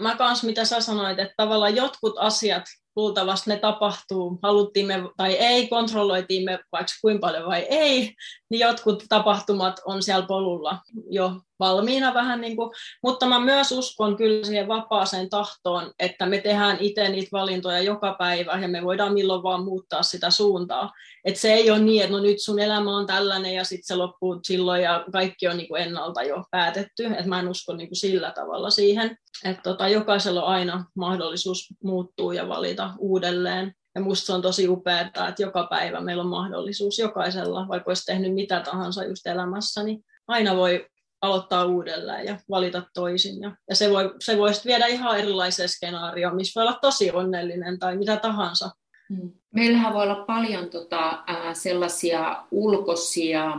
mä 0.00 0.16
kans 0.16 0.44
mitä 0.44 0.64
sä 0.64 0.80
sanoit, 0.80 1.18
että 1.18 1.34
tavallaan 1.36 1.76
jotkut 1.76 2.14
asiat 2.18 2.64
luultavasti 2.96 3.50
ne 3.50 3.56
tapahtuu, 3.56 4.38
haluttiin 4.42 4.86
me 4.86 5.02
tai 5.16 5.32
ei, 5.32 5.68
kontrolloitiin 5.68 6.44
me 6.44 6.58
vaikka 6.72 6.92
kuinka 7.00 7.26
paljon 7.26 7.46
vai 7.46 7.66
ei, 7.70 8.14
niin 8.50 8.60
jotkut 8.60 9.04
tapahtumat 9.08 9.80
on 9.84 10.02
siellä 10.02 10.26
polulla 10.26 10.78
jo 11.10 11.32
valmiina 11.60 12.14
vähän 12.14 12.40
niin 12.40 12.56
kuin, 12.56 12.70
mutta 13.02 13.26
mä 13.26 13.40
myös 13.40 13.72
uskon 13.72 14.16
kyllä 14.16 14.44
siihen 14.44 14.68
vapaaseen 14.68 15.30
tahtoon, 15.30 15.92
että 15.98 16.26
me 16.26 16.38
tehdään 16.38 16.76
itse 16.80 17.08
niitä 17.08 17.28
valintoja 17.32 17.80
joka 17.80 18.16
päivä 18.18 18.58
ja 18.62 18.68
me 18.68 18.84
voidaan 18.84 19.12
milloin 19.12 19.42
vaan 19.42 19.64
muuttaa 19.64 20.02
sitä 20.02 20.30
suuntaa. 20.30 20.92
Että 21.24 21.40
se 21.40 21.52
ei 21.52 21.70
ole 21.70 21.78
niin, 21.78 22.02
että 22.02 22.16
no 22.16 22.22
nyt 22.22 22.40
sun 22.40 22.58
elämä 22.58 22.96
on 22.96 23.06
tällainen 23.06 23.54
ja 23.54 23.64
sitten 23.64 23.86
se 23.86 23.94
loppuu 23.94 24.40
silloin 24.42 24.82
ja 24.82 25.04
kaikki 25.12 25.48
on 25.48 25.56
niin 25.56 25.68
kuin 25.68 25.82
ennalta 25.82 26.22
jo 26.22 26.44
päätetty. 26.50 27.06
Että 27.06 27.28
mä 27.28 27.40
en 27.40 27.48
usko 27.48 27.74
niin 27.74 27.88
kuin 27.88 27.96
sillä 27.96 28.30
tavalla 28.30 28.70
siihen, 28.70 29.18
että 29.44 29.62
tota, 29.62 29.88
jokaisella 29.88 30.42
on 30.42 30.48
aina 30.48 30.84
mahdollisuus 30.96 31.68
muuttua 31.84 32.34
ja 32.34 32.48
valita 32.48 32.83
uudelleen. 32.98 33.72
Ja 33.94 34.00
musta 34.00 34.26
se 34.26 34.32
on 34.32 34.42
tosi 34.42 34.68
upeaa, 34.68 35.00
että 35.00 35.34
joka 35.38 35.66
päivä 35.70 36.00
meillä 36.00 36.22
on 36.22 36.28
mahdollisuus 36.28 36.98
jokaisella, 36.98 37.68
vaikka 37.68 37.90
olisi 37.90 38.04
tehnyt 38.04 38.34
mitä 38.34 38.60
tahansa 38.60 39.04
just 39.04 39.26
elämässä, 39.26 39.82
niin 39.82 40.04
aina 40.28 40.56
voi 40.56 40.86
aloittaa 41.20 41.64
uudelleen 41.64 42.26
ja 42.26 42.38
valita 42.50 42.82
toisin. 42.94 43.42
Ja, 43.42 43.52
se, 43.72 43.90
voi, 43.90 44.14
se 44.20 44.38
voi 44.38 44.50
viedä 44.64 44.86
ihan 44.86 45.18
erilaiseen 45.18 45.68
skenaarioon, 45.68 46.36
missä 46.36 46.60
voi 46.60 46.68
olla 46.68 46.78
tosi 46.80 47.10
onnellinen 47.10 47.78
tai 47.78 47.96
mitä 47.96 48.16
tahansa. 48.16 48.70
Hmm. 49.08 49.32
Meillähän 49.54 49.94
voi 49.94 50.02
olla 50.02 50.24
paljon 50.24 50.70
tota, 50.70 51.24
sellaisia 51.52 52.44
ulkoisia 52.50 53.58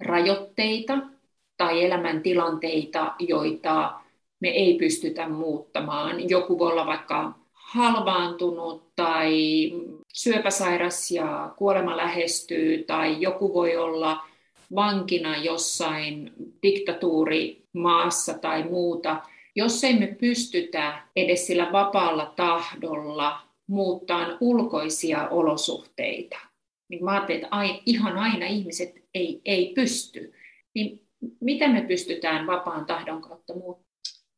rajoitteita 0.00 0.98
tai 1.56 1.84
elämäntilanteita, 1.84 3.14
joita 3.18 4.00
me 4.40 4.48
ei 4.48 4.78
pystytä 4.78 5.28
muuttamaan. 5.28 6.30
Joku 6.30 6.58
voi 6.58 6.72
olla 6.72 6.86
vaikka 6.86 7.38
halvaantunut 7.76 8.92
tai 8.96 9.32
syöpäsairas 10.12 11.10
ja 11.10 11.54
kuolema 11.56 11.96
lähestyy, 11.96 12.84
tai 12.84 13.20
joku 13.20 13.54
voi 13.54 13.76
olla 13.76 14.24
vankina 14.74 15.36
jossain 15.36 16.32
diktatuurimaassa 16.62 18.38
tai 18.38 18.62
muuta, 18.62 19.22
jos 19.54 19.84
ei 19.84 19.98
me 19.98 20.06
pystytä 20.06 21.02
edes 21.16 21.46
sillä 21.46 21.72
vapaalla 21.72 22.32
tahdolla 22.36 23.40
muuttaa 23.66 24.26
ulkoisia 24.40 25.28
olosuhteita, 25.28 26.36
niin 26.88 27.04
mä 27.04 27.10
ajattelen, 27.10 27.42
että 27.42 27.56
ihan 27.86 28.18
aina 28.18 28.46
ihmiset 28.46 28.94
ei, 29.14 29.40
ei 29.44 29.72
pysty, 29.74 30.32
niin 30.74 31.06
mitä 31.40 31.68
me 31.68 31.80
pystytään 31.80 32.46
vapaan 32.46 32.86
tahdon 32.86 33.22
kautta 33.22 33.54
muuttamaan? 33.54 33.86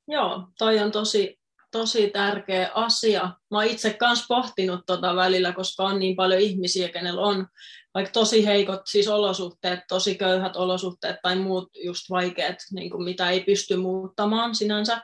Joo, 0.09 0.43
toi 0.59 0.79
on 0.79 0.93
tosi, 0.93 1.39
tosi 1.71 2.11
tärkeä 2.11 2.71
asia. 2.75 3.23
Mä 3.23 3.59
oon 3.59 3.65
itse 3.65 3.95
kanssa 3.95 4.25
pohtinut 4.29 4.81
tota 4.87 5.17
välillä, 5.17 5.53
koska 5.53 5.83
on 5.83 5.99
niin 5.99 6.17
paljon 6.17 6.41
ihmisiä, 6.41 6.89
kenellä 6.89 7.21
on 7.21 7.47
vaikka 7.95 8.13
tosi 8.13 8.47
heikot 8.47 8.81
siis 8.87 9.09
olosuhteet, 9.09 9.81
tosi 9.89 10.15
köyhät 10.15 10.57
olosuhteet 10.57 11.17
tai 11.23 11.37
muut 11.37 11.71
just 11.85 12.11
vaikeat, 12.11 12.57
niin 12.73 12.91
kuin 12.91 13.05
mitä 13.05 13.31
ei 13.31 13.41
pysty 13.41 13.77
muuttamaan 13.77 14.55
sinänsä. 14.55 15.03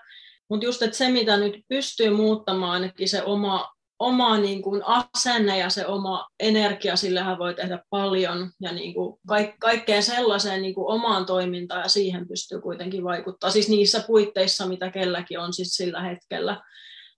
Mutta 0.49 0.67
just, 0.67 0.83
että 0.83 0.97
se 0.97 1.09
mitä 1.09 1.37
nyt 1.37 1.55
pystyy 1.69 2.11
muuttamaan, 2.11 2.73
ainakin 2.73 3.09
se 3.09 3.23
oma, 3.23 3.74
oma 4.05 4.39
niin 4.39 4.63
kuin 4.63 4.83
asenne 4.85 5.59
ja 5.59 5.71
se 5.71 5.87
oma 5.87 6.29
energia, 6.41 6.97
sillähän 6.97 7.39
voi 7.39 7.55
tehdä 7.55 7.83
paljon. 7.91 8.51
Ja 8.61 8.73
niin 8.73 8.95
kuin 8.95 9.21
kaik, 9.29 9.51
kaikkeen 9.61 10.03
sellaiseen 10.03 10.63
niin 10.63 10.75
kuin 10.75 10.95
omaan 10.95 11.27
toimintaan 11.27 11.83
ja 11.83 11.89
siihen 11.89 12.29
pystyy 12.29 12.61
kuitenkin 12.61 13.05
vaikuttaa. 13.05 13.51
Siis 13.51 13.69
niissä 13.69 14.05
puitteissa, 14.07 14.67
mitä 14.67 14.91
kelläkin 14.91 15.39
on 15.39 15.53
siis 15.53 15.69
sillä 15.69 16.03
hetkellä. 16.03 16.63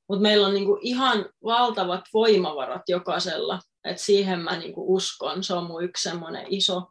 Mutta 0.09 0.23
meillä 0.23 0.47
on 0.47 0.55
niin 0.55 0.67
kuin 0.67 0.81
ihan 0.83 1.29
valtavat 1.45 2.05
voimavarat 2.15 2.83
jokaisella. 2.89 3.61
Et 3.85 3.99
siihen 3.99 4.41
mä 4.41 4.57
niinku 4.57 4.95
uskon, 4.95 5.45
se 5.45 5.55
on 5.55 5.65
mun 5.65 5.85
yksi 5.85 6.09
semmoinen 6.09 6.47
iso, 6.49 6.83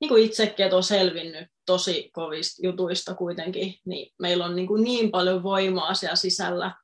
niin 0.00 0.08
kuin 0.08 0.24
itsekin, 0.24 0.64
että 0.64 0.76
on 0.76 0.82
selvinnyt 0.82 1.48
tosi 1.66 2.10
kovista 2.12 2.66
jutuista 2.66 3.14
kuitenkin, 3.14 3.74
niin 3.84 4.12
meillä 4.20 4.44
on 4.44 4.56
niin, 4.56 4.66
kuin 4.66 4.84
niin 4.84 5.10
paljon 5.10 5.42
voimaa 5.42 5.94
siellä 5.94 6.16
sisällä, 6.16 6.74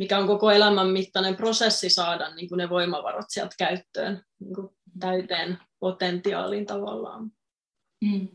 mikä 0.00 0.18
on 0.18 0.26
koko 0.26 0.50
elämän 0.50 0.88
mittainen 0.88 1.36
prosessi 1.36 1.90
saada 1.90 2.34
niin 2.34 2.48
kuin 2.48 2.58
ne 2.58 2.70
voimavarat 2.70 3.26
sieltä 3.28 3.54
käyttöön 3.58 4.22
niin 4.40 4.54
kuin 4.54 4.68
täyteen 5.00 5.58
potentiaalin 5.80 6.66
tavallaan. 6.66 7.32
Mm. 8.04 8.28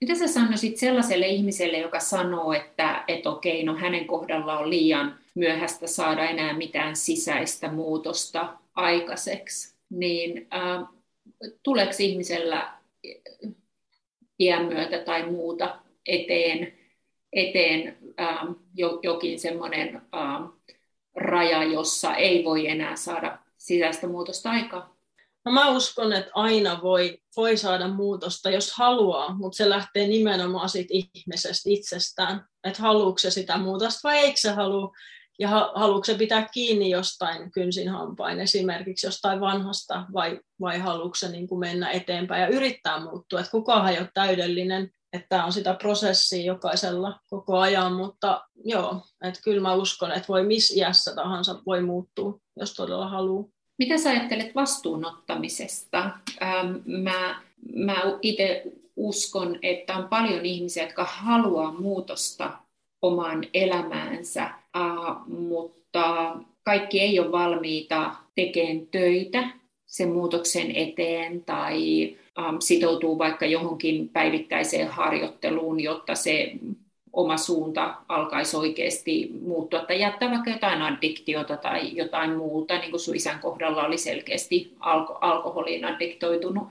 Mitä 0.00 0.14
sä 0.14 0.28
sanoisit 0.28 0.76
sellaiselle 0.76 1.26
ihmiselle, 1.26 1.78
joka 1.78 2.00
sanoo, 2.00 2.52
että 2.52 3.04
et 3.08 3.26
okei, 3.26 3.64
no 3.64 3.76
hänen 3.76 4.06
kohdalla 4.06 4.58
on 4.58 4.70
liian 4.70 5.18
myöhäistä 5.34 5.86
saada 5.86 6.24
enää 6.24 6.56
mitään 6.56 6.96
sisäistä 6.96 7.72
muutosta 7.72 8.58
aikaiseksi? 8.74 9.80
niin 9.90 10.48
äh, 10.54 10.88
tuleeko 11.62 11.92
ihmisellä 11.98 12.72
iän 14.38 14.64
myötä 14.64 14.98
tai 14.98 15.30
muuta 15.30 15.80
eteen, 16.06 16.72
eteen 17.32 17.98
äh, 18.20 18.38
jokin 19.02 19.40
semmoinen 19.40 19.96
äh, 19.96 20.50
raja, 21.16 21.64
jossa 21.64 22.14
ei 22.14 22.44
voi 22.44 22.68
enää 22.68 22.96
saada 22.96 23.38
sisäistä 23.58 24.06
muutosta 24.06 24.50
aikaa? 24.50 24.96
No 25.44 25.52
mä 25.52 25.68
uskon, 25.68 26.12
että 26.12 26.30
aina 26.34 26.82
voi, 26.82 27.18
voi 27.36 27.56
saada 27.56 27.88
muutosta, 27.88 28.50
jos 28.50 28.72
haluaa, 28.72 29.34
mutta 29.34 29.56
se 29.56 29.68
lähtee 29.68 30.08
nimenomaan 30.08 30.68
siitä 30.68 30.94
ihmisestä 30.94 31.70
itsestään, 31.70 32.46
että 32.64 32.82
haluuko 32.82 33.18
se 33.18 33.30
sitä 33.30 33.58
muutosta 33.58 34.08
vai 34.08 34.18
eikö 34.18 34.40
se 34.40 34.50
halua 34.50 34.92
ja 35.40 35.48
haluatko 35.74 36.04
se 36.04 36.14
pitää 36.14 36.48
kiinni 36.52 36.90
jostain 36.90 37.52
kynsin 37.52 37.88
hampain, 37.88 38.40
esimerkiksi 38.40 39.06
jostain 39.06 39.40
vanhasta, 39.40 40.06
vai, 40.12 40.40
vai 40.60 40.78
haluatko 40.78 41.14
se 41.14 41.28
niin 41.28 41.48
kuin 41.48 41.58
mennä 41.58 41.90
eteenpäin 41.90 42.42
ja 42.42 42.48
yrittää 42.48 43.00
muuttua. 43.00 43.40
Että 43.40 43.50
kukaan 43.50 43.88
ei 43.88 43.98
ole 43.98 44.08
täydellinen, 44.14 44.90
että 45.12 45.44
on 45.44 45.52
sitä 45.52 45.74
prosessia 45.74 46.44
jokaisella 46.44 47.20
koko 47.30 47.58
ajan, 47.58 47.92
mutta 47.92 48.44
joo, 48.64 49.00
että 49.24 49.40
kyllä 49.44 49.62
mä 49.62 49.74
uskon, 49.74 50.12
että 50.12 50.28
voi 50.28 50.46
missä 50.46 50.74
iässä 50.76 51.14
tahansa 51.14 51.62
voi 51.66 51.82
muuttua, 51.82 52.38
jos 52.56 52.74
todella 52.74 53.08
haluaa. 53.08 53.44
Mitä 53.78 53.98
sä 53.98 54.10
ajattelet 54.10 54.54
vastuunottamisesta? 54.54 56.10
Ähm, 56.42 56.76
mä, 56.86 57.42
mä 57.74 57.94
itse 58.22 58.62
uskon, 58.96 59.58
että 59.62 59.96
on 59.96 60.08
paljon 60.08 60.46
ihmisiä, 60.46 60.82
jotka 60.82 61.04
haluaa 61.04 61.72
muutosta 61.72 62.58
omaan 63.02 63.44
elämäänsä, 63.54 64.50
mutta 65.26 66.36
kaikki 66.62 67.00
ei 67.00 67.20
ole 67.20 67.32
valmiita 67.32 68.14
tekemään 68.34 68.86
töitä 68.86 69.59
sen 69.90 70.12
muutoksen 70.12 70.76
eteen 70.76 71.44
tai 71.44 72.16
sitoutuu 72.60 73.18
vaikka 73.18 73.46
johonkin 73.46 74.08
päivittäiseen 74.08 74.88
harjoitteluun, 74.88 75.80
jotta 75.80 76.14
se 76.14 76.52
oma 77.12 77.36
suunta 77.36 77.94
alkaisi 78.08 78.56
oikeasti 78.56 79.30
muuttua 79.40 79.80
tai 79.80 80.00
jättää 80.00 80.30
vaikka 80.30 80.50
jotain 80.50 80.82
addiktiota 80.82 81.56
tai 81.56 81.96
jotain 81.96 82.36
muuta, 82.36 82.78
niin 82.78 82.90
kuin 82.90 83.00
sun 83.00 83.16
isän 83.16 83.38
kohdalla 83.38 83.84
oli 83.84 83.98
selkeästi 83.98 84.74
alko- 84.80 85.18
alkoholiin 85.20 85.84
addiktoitunut, 85.84 86.68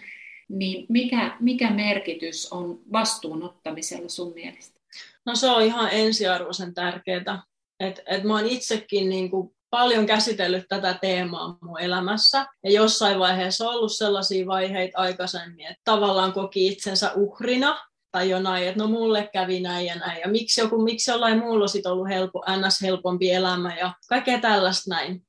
niin 0.50 0.86
mikä, 0.90 1.38
mikä 1.40 1.70
merkitys 1.72 2.54
on 2.54 2.80
vastuunottamisella 2.92 4.10
sun 4.10 4.34
mielestä? 4.34 4.80
No 5.26 5.36
se 5.36 5.50
on 5.50 5.64
ihan 5.64 5.90
ensiarvoisen 5.92 6.74
tärkeää. 6.74 7.44
Et, 7.80 8.02
et 8.08 8.24
mä 8.24 8.34
oon 8.34 8.48
itsekin 8.48 9.10
niin 9.10 9.30
kuin 9.30 9.52
paljon 9.70 10.06
käsitellyt 10.06 10.66
tätä 10.70 10.94
teemaa 10.94 11.58
mun 11.62 11.80
elämässä. 11.80 12.46
Ja 12.64 12.72
jossain 12.72 13.20
vaiheessa 13.20 13.70
on 13.70 13.76
ollut 13.76 13.92
sellaisia 13.92 14.46
vaiheita 14.46 15.00
aikaisemmin, 15.00 15.66
että 15.66 15.82
tavallaan 15.84 16.34
koki 16.34 16.68
itsensä 16.68 17.12
uhrina 17.16 17.80
tai 18.12 18.30
jonain, 18.30 18.68
että 18.68 18.80
no 18.80 18.88
mulle 18.88 19.30
kävi 19.34 19.60
näin 19.60 19.86
ja 19.86 19.96
näin. 19.96 20.22
Ja 20.22 20.28
miksi, 20.28 20.62
joku, 20.62 20.82
miksi 20.82 21.12
jollain 21.12 21.40
muulla 21.40 21.66
on 21.86 21.92
ollut 21.92 22.10
helpo, 22.10 22.44
ns. 22.68 22.82
helpompi 22.82 23.32
elämä 23.32 23.78
ja 23.78 23.94
kaikkea 24.10 24.40
tällaista 24.40 24.90
näin. 24.90 25.22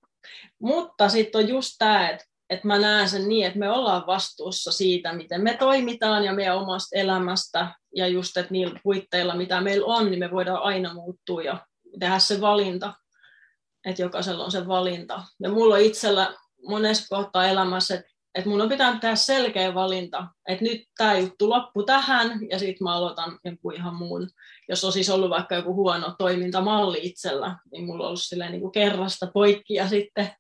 Mutta 0.59 1.09
sitten 1.09 1.43
on 1.43 1.49
just 1.49 1.75
tämä, 1.79 2.09
että 2.09 2.25
että 2.51 2.67
mä 2.67 2.79
näen 2.79 3.09
sen 3.09 3.29
niin, 3.29 3.47
että 3.47 3.59
me 3.59 3.71
ollaan 3.71 4.07
vastuussa 4.07 4.73
siitä, 4.73 5.13
miten 5.13 5.43
me 5.43 5.57
toimitaan 5.57 6.25
ja 6.25 6.35
meidän 6.35 6.57
omasta 6.57 6.99
elämästä, 6.99 7.75
ja 7.95 8.09
just, 8.09 8.37
että 8.37 8.53
niillä 8.53 8.81
puitteilla, 8.83 9.35
mitä 9.35 9.61
meillä 9.61 9.87
on, 9.87 10.11
niin 10.11 10.19
me 10.19 10.31
voidaan 10.31 10.63
aina 10.63 10.95
muuttua 10.95 11.43
ja 11.43 11.67
tehdä 12.01 12.19
se 12.19 12.41
valinta, 12.41 12.95
että 13.85 14.03
jokaisella 14.03 14.45
on 14.45 14.51
se 14.51 14.67
valinta. 14.67 15.23
Ja 15.43 15.51
mulla 15.51 15.75
on 15.75 15.81
itsellä 15.81 16.35
monessa 16.69 17.17
kohtaa 17.17 17.47
elämässä, 17.47 17.95
että, 17.95 18.11
että 18.35 18.51
mun 18.51 18.61
on 18.61 18.69
pitänyt 18.69 19.01
tehdä 19.01 19.15
selkeä 19.15 19.75
valinta, 19.75 20.27
että 20.49 20.65
nyt 20.65 20.83
tämä 20.99 21.19
juttu 21.19 21.51
loppu 21.51 21.83
tähän, 21.83 22.39
ja 22.51 22.59
sitten 22.59 22.85
mä 22.85 22.95
aloitan 22.95 23.39
jonkun 23.45 23.75
ihan 23.75 23.95
muun. 23.95 24.29
Jos 24.69 24.85
on 24.85 24.93
siis 24.93 25.11
ollut 25.11 25.31
vaikka 25.31 25.55
joku 25.55 25.75
huono 25.75 26.15
toimintamalli 26.19 26.99
itsellä, 27.03 27.57
niin 27.73 27.85
mulla 27.85 28.05
on 28.05 28.07
ollut 28.07 28.23
silleen 28.23 28.53
niin 28.53 28.61
kuin 28.61 28.73
kerrasta 28.73 29.27
poikki, 29.35 29.75
ja 29.75 29.89
sitten 29.89 30.31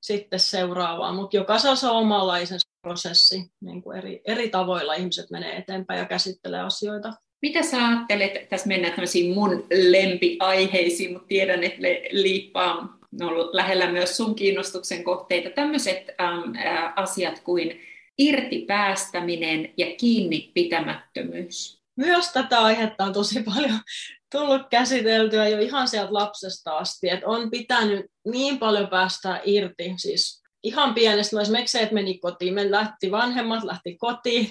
sitten 0.00 0.40
seuraavaa, 0.40 1.12
mutta 1.12 1.36
jokaisella 1.36 1.90
on 1.90 1.96
omanlaisensa 1.96 2.68
prosessi, 2.82 3.52
niin 3.60 3.82
kuin 3.82 3.98
eri, 3.98 4.20
eri 4.24 4.50
tavoilla 4.50 4.94
ihmiset 4.94 5.30
menee 5.30 5.56
eteenpäin 5.56 5.98
ja 5.98 6.06
käsittelee 6.06 6.60
asioita. 6.60 7.12
Mitä 7.42 7.62
sä 7.62 7.88
ajattelet, 7.88 8.48
tässä 8.48 8.68
mennään 8.68 8.92
tämmöisiin 8.92 9.34
mun 9.34 9.66
lempiaiheisiin, 9.90 11.12
mutta 11.12 11.28
tiedän, 11.28 11.64
että 11.64 11.82
liippaa 12.10 12.74
on 12.74 12.98
ollut 13.22 13.54
lähellä 13.54 13.92
myös 13.92 14.16
sun 14.16 14.34
kiinnostuksen 14.34 15.04
kohteita, 15.04 15.50
tämmöiset 15.50 16.10
ähm, 16.20 16.56
äh, 16.56 16.92
asiat 16.96 17.40
kuin 17.40 17.80
irtipäästäminen 18.18 19.74
ja 19.76 19.86
kiinni 19.96 20.50
pitämättömyys. 20.54 21.78
Myös 21.96 22.32
tätä 22.32 22.60
aihetta 22.60 23.04
on 23.04 23.12
tosi 23.12 23.42
paljon 23.42 23.80
tullut 24.32 24.62
käsiteltyä 24.70 25.48
jo 25.48 25.58
ihan 25.58 25.88
sieltä 25.88 26.14
lapsesta 26.14 26.76
asti, 26.76 27.08
että 27.08 27.26
on 27.26 27.50
pitänyt 27.50 28.06
niin 28.24 28.58
paljon 28.58 28.88
päästä 28.88 29.40
irti, 29.44 29.94
siis 29.96 30.42
ihan 30.62 30.94
pienestä, 30.94 31.36
no 31.36 31.42
esimerkiksi 31.42 31.72
se, 31.72 31.82
että 31.82 31.94
meni 31.94 32.18
kotiin, 32.18 32.54
me 32.54 32.70
lähti 32.70 33.10
vanhemmat, 33.10 33.64
lähti 33.64 33.96
kotiin, 33.96 34.50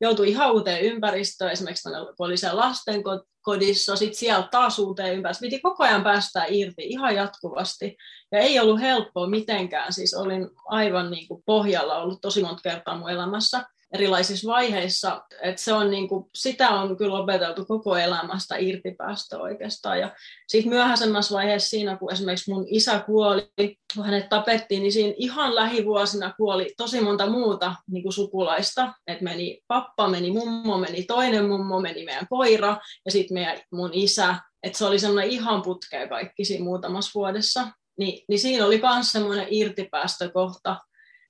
joutui 0.00 0.28
ihan 0.28 0.52
uuteen 0.52 0.82
ympäristöön, 0.82 1.52
esimerkiksi 1.52 1.88
kun 2.16 2.26
oli 2.26 2.36
siellä 2.36 2.60
lastenkodissa, 2.60 3.96
sitten 3.96 4.18
sieltä 4.18 4.48
taas 4.50 4.78
uuteen 4.78 5.14
ympäristöön, 5.14 5.50
piti 5.50 5.62
koko 5.62 5.84
ajan 5.84 6.02
päästä 6.02 6.44
irti 6.48 6.82
ihan 6.82 7.14
jatkuvasti, 7.14 7.96
ja 8.32 8.38
ei 8.38 8.58
ollut 8.60 8.80
helppoa 8.80 9.28
mitenkään, 9.28 9.92
siis 9.92 10.14
olin 10.14 10.50
aivan 10.66 11.10
niin 11.10 11.28
kuin 11.28 11.42
pohjalla 11.46 11.98
ollut 11.98 12.20
tosi 12.20 12.42
monta 12.42 12.62
kertaa 12.62 12.98
mun 12.98 13.10
elämässä, 13.10 13.64
erilaisissa 13.96 14.48
vaiheissa, 14.48 15.22
että 15.42 15.62
se 15.62 15.72
on 15.72 15.90
niin 15.90 16.08
kuin, 16.08 16.24
sitä 16.34 16.68
on 16.68 16.96
kyllä 16.96 17.18
opeteltu 17.18 17.64
koko 17.64 17.96
elämästä 17.96 18.56
irtipäästä 18.56 19.38
oikeastaan. 19.38 20.00
Ja 20.00 20.14
sitten 20.48 20.72
myöhäisemmässä 20.72 21.34
vaiheessa 21.34 21.68
siinä, 21.68 21.96
kun 21.96 22.12
esimerkiksi 22.12 22.50
mun 22.50 22.66
isä 22.68 22.98
kuoli, 22.98 23.50
kun 23.94 24.04
hänet 24.04 24.28
tapettiin, 24.28 24.82
niin 24.82 24.92
siinä 24.92 25.14
ihan 25.16 25.54
lähivuosina 25.54 26.34
kuoli 26.36 26.74
tosi 26.76 27.00
monta 27.00 27.26
muuta 27.26 27.74
niin 27.90 28.02
kuin 28.02 28.12
sukulaista. 28.12 28.92
että 29.06 29.24
meni 29.24 29.60
pappa, 29.68 30.08
meni 30.08 30.30
mummo, 30.30 30.78
meni 30.78 31.02
toinen 31.02 31.48
mummo, 31.48 31.80
meni 31.80 32.04
meidän 32.04 32.26
koira 32.30 32.76
ja 33.04 33.10
sitten 33.10 33.34
meidän 33.34 33.58
mun 33.72 33.90
isä. 33.92 34.34
Että 34.62 34.78
se 34.78 34.84
oli 34.84 34.98
semmoinen 34.98 35.30
ihan 35.30 35.62
putkea 35.62 36.08
kaikki 36.08 36.44
siinä 36.44 36.64
muutamassa 36.64 37.10
vuodessa. 37.14 37.68
Ni, 37.98 38.24
niin 38.28 38.38
siinä 38.38 38.66
oli 38.66 38.80
myös 38.82 39.12
semmoinen 39.12 39.46
irtipäästökohta, 39.50 40.76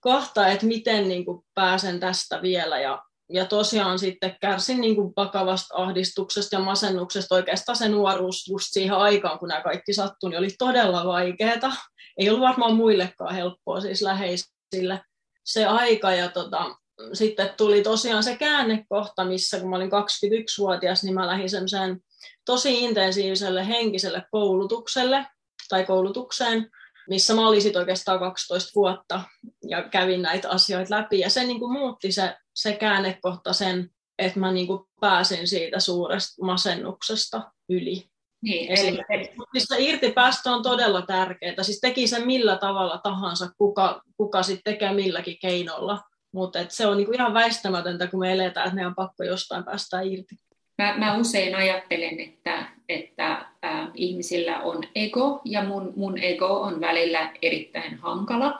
kohta, 0.00 0.46
että 0.46 0.66
miten 0.66 1.08
niin 1.08 1.24
kuin 1.24 1.42
pääsen 1.54 2.00
tästä 2.00 2.42
vielä. 2.42 2.80
Ja, 2.80 3.02
ja 3.32 3.44
tosiaan 3.44 3.98
sitten 3.98 4.36
kärsin 4.40 4.80
niin 4.80 4.94
kuin 4.94 5.12
vakavasta 5.16 5.74
ahdistuksesta 5.74 6.56
ja 6.56 6.60
masennuksesta 6.60 7.34
oikeastaan 7.34 7.76
se 7.76 7.88
nuoruus 7.88 8.48
just 8.48 8.66
siihen 8.70 8.96
aikaan, 8.96 9.38
kun 9.38 9.48
nämä 9.48 9.62
kaikki 9.62 9.92
sattui, 9.92 10.30
niin 10.30 10.38
oli 10.38 10.50
todella 10.58 11.04
vaikeaa. 11.04 11.72
Ei 12.18 12.28
ollut 12.28 12.48
varmaan 12.48 12.76
muillekaan 12.76 13.34
helppoa, 13.34 13.80
siis 13.80 14.02
läheisille 14.02 15.00
se 15.44 15.66
aika. 15.66 16.12
Ja 16.12 16.28
tota, 16.28 16.76
sitten 17.12 17.50
tuli 17.56 17.82
tosiaan 17.82 18.24
se 18.24 18.36
käännekohta, 18.36 19.24
missä 19.24 19.60
kun 19.60 19.70
mä 19.70 19.76
olin 19.76 19.90
21-vuotias, 19.90 21.04
niin 21.04 21.14
mä 21.14 21.26
lähdin 21.26 21.50
semmoiseen 21.50 22.00
tosi 22.44 22.84
intensiiviselle 22.84 23.68
henkiselle 23.68 24.22
koulutukselle 24.30 25.26
tai 25.68 25.84
koulutukseen, 25.84 26.70
missä 27.08 27.34
mä 27.34 27.48
olin 27.48 27.78
oikeastaan 27.78 28.18
12 28.18 28.70
vuotta 28.74 29.20
ja 29.68 29.88
kävin 29.88 30.22
näitä 30.22 30.50
asioita 30.50 30.94
läpi. 30.94 31.18
Ja 31.18 31.30
se 31.30 31.44
niin 31.44 31.60
kuin 31.60 31.72
muutti 31.72 32.12
se, 32.12 32.36
se 32.54 32.72
käännekohta 32.72 33.52
sen, 33.52 33.90
että 34.18 34.40
mä 34.40 34.52
niin 34.52 34.66
kuin 34.66 34.84
pääsin 35.00 35.48
siitä 35.48 35.80
suuresta 35.80 36.44
masennuksesta 36.44 37.52
yli. 37.68 38.08
Niin, 38.42 38.70
eli, 38.70 38.98
eli... 39.10 39.34
Siis 39.52 39.64
se 39.64 39.76
irtipäästö 39.78 40.50
on 40.50 40.62
todella 40.62 41.02
tärkeää. 41.02 41.62
Siis 41.62 41.80
teki 41.80 42.06
sen 42.06 42.26
millä 42.26 42.56
tavalla 42.56 42.98
tahansa, 42.98 43.48
kuka, 43.58 44.02
kuka 44.16 44.42
sitten 44.42 44.74
tekee 44.74 44.94
milläkin 44.94 45.38
keinolla. 45.40 46.00
Mutta 46.32 46.58
se 46.68 46.86
on 46.86 46.96
niinku 46.96 47.12
ihan 47.12 47.34
väistämätöntä, 47.34 48.06
kun 48.06 48.20
me 48.20 48.32
eletään, 48.32 48.66
että 48.66 48.74
meidän 48.74 48.90
on 48.90 48.94
pakko 48.94 49.24
jostain 49.24 49.64
päästä 49.64 50.00
irti. 50.00 50.34
Mä, 50.78 50.96
mä 50.98 51.16
usein 51.16 51.54
ajattelen, 51.54 52.20
että, 52.20 52.75
että 52.88 53.32
äh, 53.64 53.88
ihmisillä 53.94 54.60
on 54.60 54.82
ego 54.94 55.40
ja 55.44 55.64
mun, 55.64 55.92
mun 55.96 56.18
ego 56.18 56.46
on 56.46 56.80
välillä 56.80 57.32
erittäin 57.42 57.94
hankala, 57.94 58.58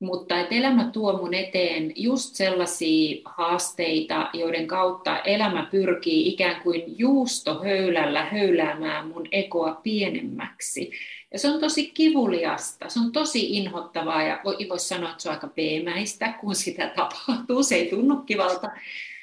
mutta 0.00 0.40
että 0.40 0.54
elämä 0.54 0.90
tuo 0.92 1.16
mun 1.16 1.34
eteen 1.34 1.92
just 1.96 2.34
sellaisia 2.34 3.22
haasteita, 3.24 4.30
joiden 4.32 4.66
kautta 4.66 5.18
elämä 5.18 5.68
pyrkii 5.70 6.28
ikään 6.28 6.62
kuin 6.62 6.82
juustohöylällä 6.98 8.24
höyläämään 8.24 9.08
mun 9.08 9.28
egoa 9.32 9.80
pienemmäksi. 9.82 10.90
Ja 11.32 11.38
se 11.38 11.48
on 11.48 11.60
tosi 11.60 11.90
kivuliasta, 11.90 12.88
se 12.88 13.00
on 13.00 13.12
tosi 13.12 13.56
inhottavaa 13.56 14.22
ja 14.22 14.40
voi, 14.44 14.56
voi 14.68 14.78
sanoa, 14.78 15.10
että 15.10 15.22
se 15.22 15.28
on 15.28 15.34
aika 15.34 15.48
peemäistä, 15.48 16.32
kun 16.40 16.54
sitä 16.54 16.88
tapahtuu, 16.96 17.62
se 17.62 17.74
ei 17.74 17.90
tunnu 17.90 18.16
kivalta. 18.16 18.70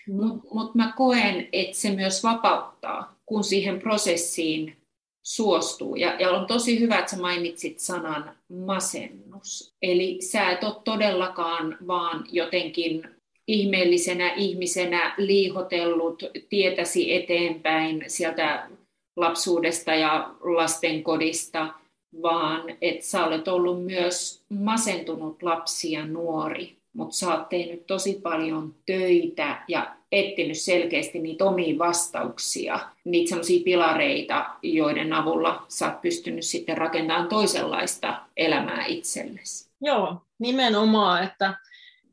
Mutta 0.08 0.48
mut 0.54 0.76
mä 0.76 0.94
koen, 0.98 1.48
että 1.54 1.78
se 1.78 1.92
myös 1.92 2.24
vapauttaa, 2.24 3.16
kun 3.32 3.44
siihen 3.44 3.82
prosessiin 3.82 4.78
suostuu. 5.26 5.96
Ja, 5.96 6.15
ja 6.20 6.32
on 6.32 6.48
tosi 6.48 6.80
hyvä, 6.80 7.00
että 7.00 7.12
sä 7.12 7.22
mainitsit 7.22 7.80
sanan 7.80 8.38
masennus. 8.65 9.74
Eli 9.82 10.17
sä 10.22 10.50
et 10.50 10.63
ole 10.63 10.76
todellakaan 10.84 11.78
vaan 11.88 12.26
jotenkin 12.32 13.04
ihmeellisenä 13.48 14.34
ihmisenä 14.34 15.13
liihotellut 15.17 16.24
tietäsi 16.50 17.13
eteenpäin 17.13 18.04
sieltä 18.08 18.70
lapsuudesta 19.15 19.96
ja 19.96 20.36
lastenkodista, 20.39 21.74
vaan 22.22 22.78
että 22.82 23.06
sä 23.06 23.26
olet 23.26 23.48
ollut 23.48 23.86
myös 23.86 24.44
masentunut 24.50 25.44
lapsi 25.44 25.91
ja 25.91 26.06
nuori 26.06 26.82
mutta 26.94 27.15
sä 27.15 27.36
oot 27.36 27.50
tehnyt 27.50 27.88
tosi 27.88 28.20
paljon 28.24 28.76
töitä 28.86 29.63
ja 29.67 29.96
etsinyt 30.12 30.58
selkeästi 30.58 31.19
niitä 31.19 31.45
omia 31.45 31.78
vastauksia, 31.78 32.80
niitä 33.06 33.30
sellaisia 33.30 33.63
pilareita, 33.63 34.45
joiden 34.62 35.13
avulla 35.13 35.65
sä 35.67 35.86
oot 35.86 36.02
pystynyt 36.02 36.45
sitten 36.45 36.78
rakentamaan 36.78 37.28
toisenlaista 37.28 38.21
elämää 38.38 38.86
itsellesi. 38.86 39.71
Joo, 39.82 40.17
nimenomaan, 40.39 41.24
että, 41.24 41.54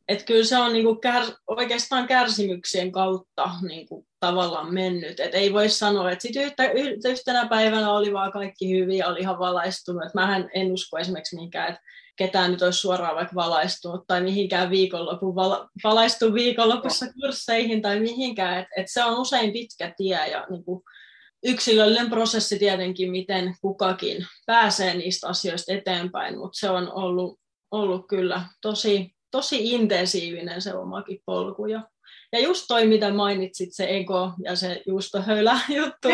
että 0.09 0.25
kyllä 0.25 0.45
se 0.45 0.57
on 0.57 0.73
niinku 0.73 0.95
kär, 0.95 1.23
oikeastaan 1.47 2.07
kärsimyksien 2.07 2.93
kautta 2.93 3.51
niinku 3.69 4.07
tavallaan 4.21 4.75
mennyt. 4.75 5.21
Et 5.21 5.35
ei 5.35 5.53
voi 5.53 5.69
sanoa, 5.69 6.11
että 6.11 6.23
sit 6.23 6.37
yhtä, 6.37 6.71
yhtenä 7.11 7.47
päivänä 7.49 7.93
oli 7.93 8.13
vaan 8.13 8.33
kaikki 8.33 8.71
hyvin 8.71 8.99
ja 8.99 9.09
oli 9.09 9.21
ihan 9.21 9.39
valaistunut. 9.39 10.07
Et 10.07 10.15
mähän 10.15 10.51
en 10.55 10.73
usko 10.73 10.99
esimerkiksi 10.99 11.37
mihinkään, 11.37 11.69
että 11.69 11.81
ketään 12.19 12.51
nyt 12.51 12.63
olisi 12.63 12.79
suoraan 12.79 13.17
vaikka 13.17 13.35
valaistunut 13.35 14.05
tai 14.07 14.21
mihinkään 14.23 14.71
viikonlopun, 14.71 15.35
vala, 15.35 15.69
valaistu 15.85 16.35
viikonlopussa 16.35 17.07
kursseihin 17.13 17.83
tai 17.83 18.01
mihinkään. 18.01 18.59
Et, 18.59 18.67
et 18.77 18.87
se 18.89 19.05
on 19.05 19.21
usein 19.21 19.53
pitkä 19.53 19.95
tie 19.97 20.29
ja 20.29 20.47
niin 20.51 20.65
kuin 20.65 20.83
yksilöllinen 21.45 22.11
prosessi 22.11 22.59
tietenkin, 22.59 23.11
miten 23.11 23.55
kukakin 23.61 24.27
pääsee 24.47 24.95
niistä 24.95 25.29
asioista 25.29 25.73
eteenpäin, 25.73 26.39
mutta 26.39 26.59
se 26.59 26.71
on 26.71 26.93
ollut, 26.93 27.41
ollut 27.71 28.09
kyllä 28.09 28.43
tosi, 28.63 29.15
tosi 29.31 29.73
intensiivinen 29.73 30.63
se 30.63 30.75
omakin 30.75 31.23
polku. 31.27 31.67
Ja 31.67 31.89
ja 32.33 32.41
just 32.41 32.65
toi, 32.69 32.87
mitä 32.87 33.13
mainitsit, 33.13 33.69
se 33.73 33.85
ego 33.85 34.33
ja 34.45 34.57
se 34.57 34.83
juustohöylä 34.87 35.61
juttu, 35.77 36.09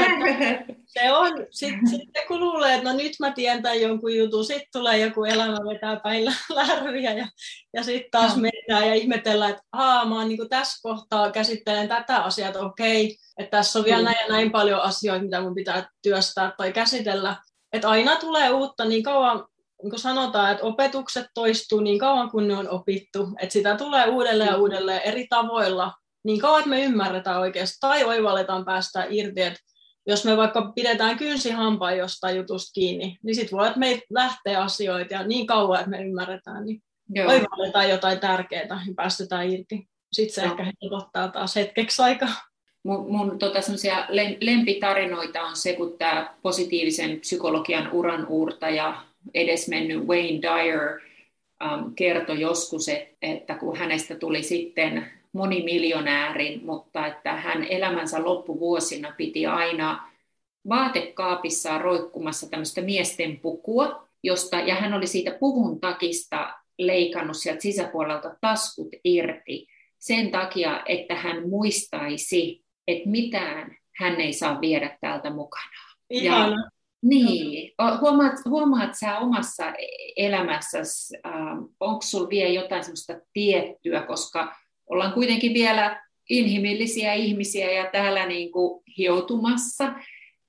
se 0.94 1.12
on, 1.12 1.33
sitten 1.50 1.88
sit 1.88 2.11
kun 2.28 2.40
luulee, 2.40 2.74
että 2.74 2.92
no 2.92 2.96
nyt 2.96 3.12
mä 3.20 3.33
tiedän 3.33 3.62
tämän 3.62 3.80
jonkun 3.80 4.16
jutun, 4.16 4.44
sitten 4.44 4.68
tulee 4.72 4.98
joku 4.98 5.24
elämä 5.24 5.57
vetää 5.57 6.00
päin 6.00 6.24
lärviä 6.54 7.12
ja, 7.12 7.28
ja 7.72 7.83
sitten 7.83 8.11
taas 8.11 8.37
no. 8.37 8.42
mennään 8.42 8.88
ja 8.88 8.94
ihmetellään, 8.94 9.50
että 9.50 9.62
aa, 9.72 10.04
mä 10.04 10.14
oon 10.14 10.28
niin 10.28 10.48
tässä 10.48 10.78
kohtaa 10.83 11.30
käsittelen 11.30 11.88
tätä 11.88 12.16
asiaa, 12.16 12.48
että 12.48 12.61
okei, 12.61 13.16
että 13.38 13.57
tässä 13.57 13.78
on 13.78 13.85
vielä 13.85 13.98
mm. 13.98 14.04
näin 14.04 14.16
ja 14.20 14.28
näin 14.28 14.50
paljon 14.52 14.80
asioita, 14.80 15.24
mitä 15.24 15.40
mun 15.40 15.54
pitää 15.54 15.88
työstää 16.02 16.52
tai 16.57 16.72
käsitellä. 16.72 17.37
Että 17.72 17.88
aina 17.88 18.16
tulee 18.16 18.50
uutta 18.50 18.85
niin 18.85 19.02
kauan, 19.02 19.46
niin 19.84 19.90
kuin 19.90 20.00
sanotaan, 20.00 20.52
että 20.52 20.64
opetukset 20.64 21.26
toistuu 21.34 21.80
niin 21.80 21.98
kauan 21.98 22.30
kuin 22.30 22.48
ne 22.48 22.56
on 22.56 22.68
opittu, 22.68 23.28
että 23.40 23.52
sitä 23.52 23.76
tulee 23.76 24.08
uudelleen 24.08 24.50
ja 24.50 24.56
uudelleen 24.56 25.00
eri 25.04 25.26
tavoilla, 25.26 25.92
niin 26.24 26.40
kauan, 26.40 26.58
että 26.58 26.70
me 26.70 26.82
ymmärretään 26.82 27.40
oikeasti 27.40 27.76
tai 27.80 28.04
oivalletaan 28.04 28.64
päästä 28.64 29.06
irti, 29.10 29.42
että 29.42 29.60
jos 30.06 30.24
me 30.24 30.36
vaikka 30.36 30.72
pidetään 30.74 31.18
kynsi 31.18 31.50
hampaan 31.50 31.98
jostain 31.98 32.36
jutusta 32.36 32.72
kiinni, 32.74 33.18
niin 33.22 33.34
sitten 33.34 33.58
voi, 33.58 33.66
että 33.66 33.78
meitä 33.78 34.02
lähtee 34.10 34.56
asioita 34.56 35.14
ja 35.14 35.26
niin 35.26 35.46
kauan, 35.46 35.78
että 35.78 35.90
me 35.90 36.02
ymmärretään, 36.02 36.64
niin 36.64 36.82
Joo. 37.08 37.28
oivalletaan 37.28 37.90
jotain 37.90 38.20
tärkeää 38.20 38.62
ja 38.62 38.94
päästetään 38.96 39.50
irti. 39.50 39.88
Sitten 40.12 40.34
se 40.34 40.40
Joo. 40.40 40.50
ehkä 40.50 40.72
helpottaa 40.82 41.28
taas 41.28 41.56
hetkeksi 41.56 42.02
aikaa. 42.02 42.34
Mun, 42.82 43.12
mun 43.12 43.38
tota, 43.38 43.58
lempitarinoita 44.40 45.42
on 45.42 45.56
se, 45.56 45.72
kun 45.72 45.98
tämä 45.98 46.34
positiivisen 46.42 47.20
psykologian 47.20 47.92
uran 47.92 48.26
uurtaja 48.26 49.04
edesmennyt 49.34 50.06
Wayne 50.06 50.40
Dyer 50.42 51.00
um, 51.64 51.94
kertoi 51.94 52.40
joskus, 52.40 52.88
että, 52.88 53.16
että 53.22 53.54
kun 53.54 53.76
hänestä 53.76 54.14
tuli 54.14 54.42
sitten 54.42 55.10
monimiljonäärin, 55.32 56.66
mutta 56.66 57.06
että 57.06 57.32
hän 57.32 57.64
elämänsä 57.64 58.24
loppuvuosina 58.24 59.14
piti 59.16 59.46
aina 59.46 60.10
vaatekaapissaan 60.68 61.80
roikkumassa 61.80 62.50
tämmöistä 62.50 62.80
miesten 62.80 63.40
pukua, 63.40 64.08
josta, 64.22 64.56
ja 64.56 64.74
hän 64.74 64.94
oli 64.94 65.06
siitä 65.06 65.37
puvun 65.40 65.80
takista 65.80 66.54
leikannut 66.78 67.37
sieltä 67.37 67.60
sisäpuolelta 67.60 68.37
taskut 68.40 68.88
irti 69.04 69.66
sen 69.98 70.30
takia, 70.30 70.82
että 70.87 71.14
hän 71.14 71.48
muistaisi, 71.48 72.64
että 72.88 73.08
mitään 73.08 73.76
hän 73.96 74.20
ei 74.20 74.32
saa 74.32 74.60
viedä 74.60 74.98
täältä 75.00 75.30
mukana. 75.30 75.94
Ja, 76.10 76.48
niin, 77.04 77.72
huomaat, 78.00 78.34
huomaat 78.44 78.94
sä 79.00 79.18
omassa 79.18 79.64
elämässäsi, 80.16 81.16
äh, 81.26 81.32
onko 81.80 82.02
sinulla 82.02 82.30
vielä 82.30 82.50
jotain 82.50 82.84
semmoista 82.84 83.14
tiettyä, 83.32 84.02
koska 84.02 84.56
ollaan 84.90 85.12
kuitenkin 85.12 85.54
vielä 85.54 86.04
inhimillisiä 86.30 87.14
ihmisiä 87.14 87.72
ja 87.72 87.90
täällä 87.90 88.26
niin 88.26 88.52
kuin 88.52 88.82
hioutumassa. 88.98 89.92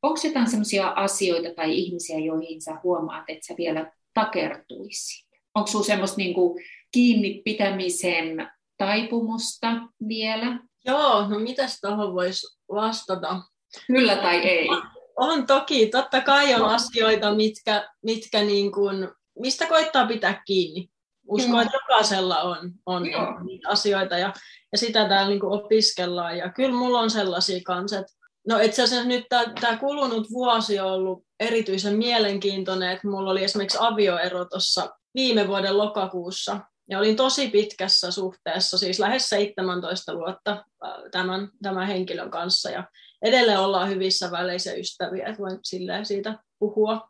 Onko 0.02 0.20
jotain 0.24 0.50
sellaisia 0.50 0.88
asioita 0.88 1.54
tai 1.56 1.78
ihmisiä, 1.78 2.20
joihin 2.20 2.62
sä 2.62 2.80
huomaat, 2.84 3.24
että 3.28 3.48
sä 3.48 3.54
vielä 3.58 3.92
takertuisit? 4.14 5.28
Onko 5.56 5.68
sinulla 5.68 5.86
semmoista 5.88 6.18
niin 6.18 6.34
kuin 6.34 6.64
kiinni 6.92 7.42
pitämisen 7.46 8.52
taipumusta 8.78 9.72
vielä? 10.08 10.60
Joo, 10.86 11.28
no 11.28 11.40
mitäs 11.40 11.80
tuohon 11.82 12.14
voisi 12.14 12.48
vastata? 12.74 13.42
Kyllä 13.88 14.16
tai 14.16 14.38
ei? 14.38 14.68
On 15.16 15.48
toki, 15.48 15.88
totta 15.88 16.22
kai 16.22 16.56
on 16.56 16.70
asioita, 16.70 17.36
mitkä, 17.36 17.90
mitkä 18.04 18.42
niin 18.42 18.72
kuin, 18.72 19.08
mistä 19.40 19.68
koittaa 19.68 20.08
pitää 20.08 20.44
kiinni. 20.46 20.90
Uskon, 21.28 21.62
että 21.62 21.78
jokaisella 21.78 22.42
on, 22.42 22.72
on, 22.86 23.04
niitä 23.46 23.70
asioita 23.70 24.18
ja, 24.18 24.34
ja 24.72 24.78
sitä 24.78 25.10
täällä 25.10 25.30
niin 25.30 25.46
opiskellaan. 25.46 26.38
Ja 26.38 26.50
kyllä 26.50 26.76
mulla 26.76 27.00
on 27.00 27.10
sellaisia 27.10 27.60
kanssa, 27.66 28.00
että 28.00 28.14
no 28.48 28.60
itse 28.60 28.84
asiassa 28.84 29.08
nyt 29.08 29.26
tämä 29.62 29.78
kulunut 29.78 30.32
vuosi 30.32 30.80
on 30.80 30.92
ollut 30.92 31.24
erityisen 31.40 31.98
mielenkiintoinen, 31.98 32.92
että 32.92 33.08
mulla 33.08 33.32
oli 33.32 33.44
esimerkiksi 33.44 33.78
avioero 33.82 34.46
tuossa 34.46 34.90
viime 35.16 35.48
vuoden 35.48 35.78
lokakuussa. 35.78 36.60
Ja 36.90 37.00
olin 37.00 37.16
tosi 37.16 37.50
pitkässä 37.50 38.12
suhteessa, 38.12 38.78
siis 38.78 39.00
lähes 39.00 39.30
17 39.30 40.16
vuotta 40.16 40.66
tämän, 41.12 41.50
tämän 41.62 41.88
henkilön 41.88 42.32
kanssa. 42.32 42.70
Ja 42.70 42.84
edelleen 43.26 43.60
ollaan 43.60 43.90
hyvissä 43.90 44.32
väleissä 44.32 44.74
ystäviä, 44.74 45.28
että 45.28 45.42
voin 45.42 45.60
siitä 46.04 46.40
puhua 46.60 47.10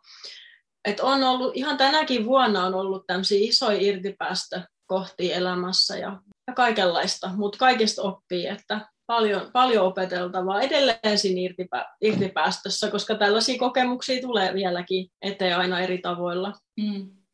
et 0.86 1.00
on 1.00 1.24
ollut, 1.24 1.58
ihan 1.58 1.78
tänäkin 1.78 2.26
vuonna 2.26 2.66
on 2.66 2.74
ollut 2.74 3.08
tämmöisiä 3.08 3.38
isoja 3.42 3.78
irtipäästö 3.82 4.62
kohti 4.86 5.34
elämässä 5.34 5.98
ja, 5.98 6.20
ja 6.48 6.54
kaikenlaista, 6.54 7.30
mutta 7.36 7.58
kaikista 7.58 8.02
oppii, 8.02 8.48
että 8.48 8.90
paljon, 9.06 9.50
paljon 9.54 9.86
opeteltavaa 9.86 10.62
edelleen 10.62 11.18
siinä 11.18 11.42
irtipä, 11.42 11.86
irtipäästössä, 12.02 12.92
koska 12.92 13.16
tällaisia 13.16 13.60
kokemuksia 13.60 14.22
tulee 14.22 14.54
vieläkin 14.54 15.08
eteen 15.22 15.58
aina 15.58 15.80
eri 15.80 15.98
tavoilla. 15.98 16.54
Mm. 16.80 17.25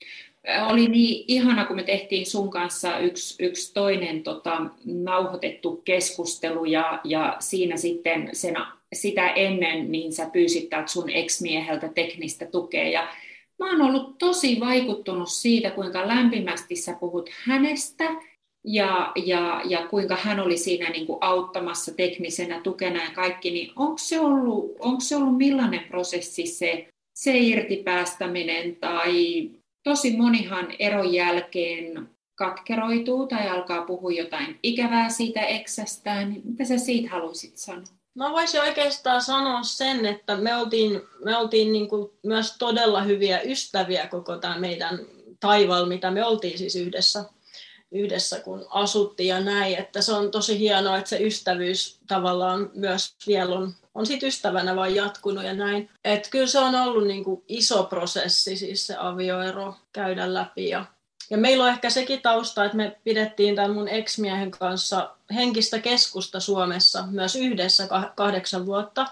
Oli 0.70 0.88
niin 0.88 1.26
ihana, 1.28 1.66
kun 1.66 1.76
me 1.76 1.84
tehtiin 1.84 2.26
sun 2.26 2.50
kanssa 2.50 3.00
yksi, 3.00 3.44
yksi 3.44 3.74
toinen 3.74 4.24
tota, 4.24 4.62
nauhoitettu 4.86 5.82
keskustelu 5.86 6.66
ja, 6.66 7.02
ja 7.04 7.36
siinä 7.40 7.78
sitten 7.78 8.30
sen, 8.34 8.56
sitä 8.94 9.30
ennen 9.30 9.92
niin 9.92 10.14
sä 10.14 10.30
pyysit 10.34 10.70
sun 10.86 11.10
ex-mieheltä 11.10 11.88
teknistä 11.88 12.46
tukea. 12.46 12.90
Ja 12.90 13.08
mä 13.60 13.72
oon 13.72 13.82
ollut 13.82 14.18
tosi 14.18 14.60
vaikuttunut 14.60 15.30
siitä, 15.30 15.70
kuinka 15.70 16.08
lämpimästi 16.08 16.76
sä 16.76 16.98
puhut 17.00 17.30
hänestä 17.46 18.10
ja, 18.64 19.12
ja, 19.26 19.62
ja 19.66 19.88
kuinka 19.88 20.16
hän 20.16 20.40
oli 20.40 20.58
siinä 20.58 20.90
niin 20.90 21.08
kuin 21.08 21.18
auttamassa 21.22 21.94
teknisenä 21.94 22.62
tukena 22.62 23.04
ja 23.04 23.12
kaikki, 23.16 23.52
niin 23.52 23.72
onko 23.76 23.98
se 23.98 24.20
ollut, 24.20 24.76
onko 24.80 25.00
se 25.00 25.16
ollut 25.16 25.38
millainen 25.38 25.84
prosessi 25.88 26.46
se, 26.46 26.88
se 27.16 27.38
irtipäästäminen 27.38 28.76
tai 28.76 29.50
tosi 29.84 30.18
monihan 30.18 30.68
eron 30.80 31.14
jälkeen 31.14 32.10
katkeroituu 32.36 33.28
tai 33.28 33.50
alkaa 33.50 33.86
puhua 33.86 34.12
jotain 34.12 34.60
ikävää 34.64 35.10
siitä 35.10 35.42
eksästään, 35.42 36.30
niin 36.30 36.42
mitä 36.46 36.66
sä 36.66 36.78
siitä 36.78 37.10
haluaisit 37.10 37.58
sanoa? 37.58 37.84
Mä 38.16 38.32
voisin 38.32 38.62
oikeastaan 38.62 39.22
sanoa 39.22 39.64
sen, 39.64 40.06
että 40.06 40.38
me 40.38 40.56
oltiin, 40.56 41.02
me 41.26 41.38
oltiin 41.38 41.72
niin 41.72 41.90
kuin 41.90 42.12
myös 42.24 42.56
todella 42.60 43.02
hyviä 43.02 43.42
ystäviä 43.42 44.08
koko 44.08 44.38
tämä 44.38 44.60
meidän 44.60 45.00
taival, 45.40 45.86
mitä 45.86 46.12
me 46.12 46.26
oltiin 46.26 46.58
siis 46.58 46.76
yhdessä, 46.76 47.24
yhdessä 47.92 48.40
kun 48.40 48.66
asuttiin 48.70 49.30
ja 49.30 49.40
näin. 49.40 49.76
Että 49.76 50.02
se 50.02 50.14
on 50.14 50.32
tosi 50.32 50.60
hienoa, 50.60 50.98
että 50.98 51.10
se 51.10 51.18
ystävyys 51.20 52.00
tavallaan 52.08 52.70
myös 52.74 53.16
vielä 53.28 53.56
on, 53.56 53.74
on 53.96 54.06
sit 54.06 54.24
ystävänä 54.24 54.76
vaan 54.76 54.96
jatkunut 54.96 55.44
ja 55.44 55.54
näin. 55.54 55.90
Että 56.04 56.30
kyllä 56.30 56.48
se 56.48 56.60
on 56.60 56.76
ollut 56.76 57.08
niin 57.08 57.24
kuin 57.24 57.44
iso 57.48 57.84
prosessi, 57.84 58.58
siis 58.58 58.88
se 58.88 58.96
avioero 59.00 59.76
käydä 59.94 60.34
läpi 60.34 60.70
ja 60.70 60.86
ja 61.30 61.38
meillä 61.38 61.64
on 61.64 61.70
ehkä 61.70 61.90
sekin 61.90 62.22
tausta, 62.22 62.66
että 62.66 62.78
me 62.78 62.98
pidettiin 63.04 63.56
tämän 63.56 63.72
mun 63.72 63.88
ex-miehen 63.88 64.52
kanssa 64.52 65.16
henkistä 65.34 65.80
keskusta 65.80 66.40
Suomessa 66.40 67.04
myös 67.12 67.36
yhdessä 67.36 67.88
kahdeksan 68.16 68.66
vuotta 68.66 69.06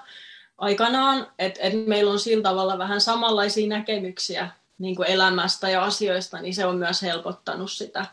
aikanaan, 0.58 1.28
että 1.40 1.60
et 1.64 1.88
meillä 1.88 2.12
on 2.12 2.20
sillä 2.20 2.44
tavalla 2.44 2.78
vähän 2.78 3.02
samanlaisia 3.02 3.68
näkemyksiä 3.68 4.50
niin 4.80 4.96
kuin 4.96 5.08
elämästä 5.08 5.70
ja 5.70 5.84
asioista, 5.84 6.42
niin 6.42 6.56
se 6.56 6.66
on 6.66 6.78
myös 6.78 7.02
helpottanut 7.02 7.72
sitä 7.72 8.06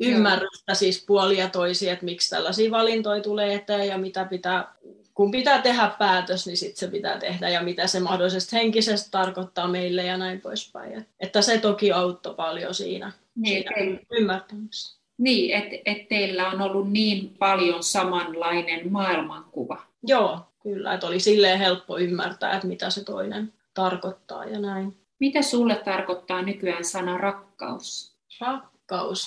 ymmärrystä 0.00 0.74
siis 0.74 1.04
puolia 1.06 1.48
toisia, 1.48 1.92
että 1.92 2.04
miksi 2.04 2.30
tällaisia 2.30 2.70
valintoja 2.70 3.22
tulee 3.22 3.54
eteen 3.54 3.88
ja 3.88 3.98
mitä 3.98 4.24
pitää, 4.24 4.74
kun 5.14 5.30
pitää 5.30 5.62
tehdä 5.62 5.90
päätös, 5.98 6.46
niin 6.46 6.56
sitten 6.56 6.76
se 6.76 6.88
pitää 6.88 7.18
tehdä 7.18 7.48
ja 7.48 7.62
mitä 7.62 7.86
se 7.86 8.00
mahdollisesti 8.00 8.56
henkisesti 8.56 9.10
tarkoittaa 9.10 9.68
meille 9.68 10.02
ja 10.02 10.16
näin 10.16 10.40
poispäin. 10.40 11.06
Että 11.20 11.42
se 11.42 11.58
toki 11.58 11.92
auttoi 11.92 12.34
paljon 12.34 12.74
siinä. 12.74 13.12
Niin, 13.34 13.64
teillä, 13.74 14.00
ymmärtämässä. 14.10 15.00
Niin, 15.18 15.54
että 15.56 15.76
et 15.84 16.08
teillä 16.08 16.48
on 16.48 16.60
ollut 16.60 16.90
niin 16.90 17.34
paljon 17.38 17.82
samanlainen 17.82 18.92
maailmankuva. 18.92 19.82
Joo, 20.02 20.38
kyllä, 20.62 20.94
että 20.94 21.06
oli 21.06 21.20
silleen 21.20 21.58
helppo 21.58 21.98
ymmärtää, 21.98 22.54
että 22.54 22.66
mitä 22.66 22.90
se 22.90 23.04
toinen 23.04 23.52
tarkoittaa 23.74 24.44
ja 24.44 24.58
näin. 24.58 24.96
Mitä 25.18 25.42
sulle 25.42 25.74
tarkoittaa 25.84 26.42
nykyään 26.42 26.84
sana 26.84 27.18
rakkaus? 27.18 28.16
Rakkaus. 28.40 28.79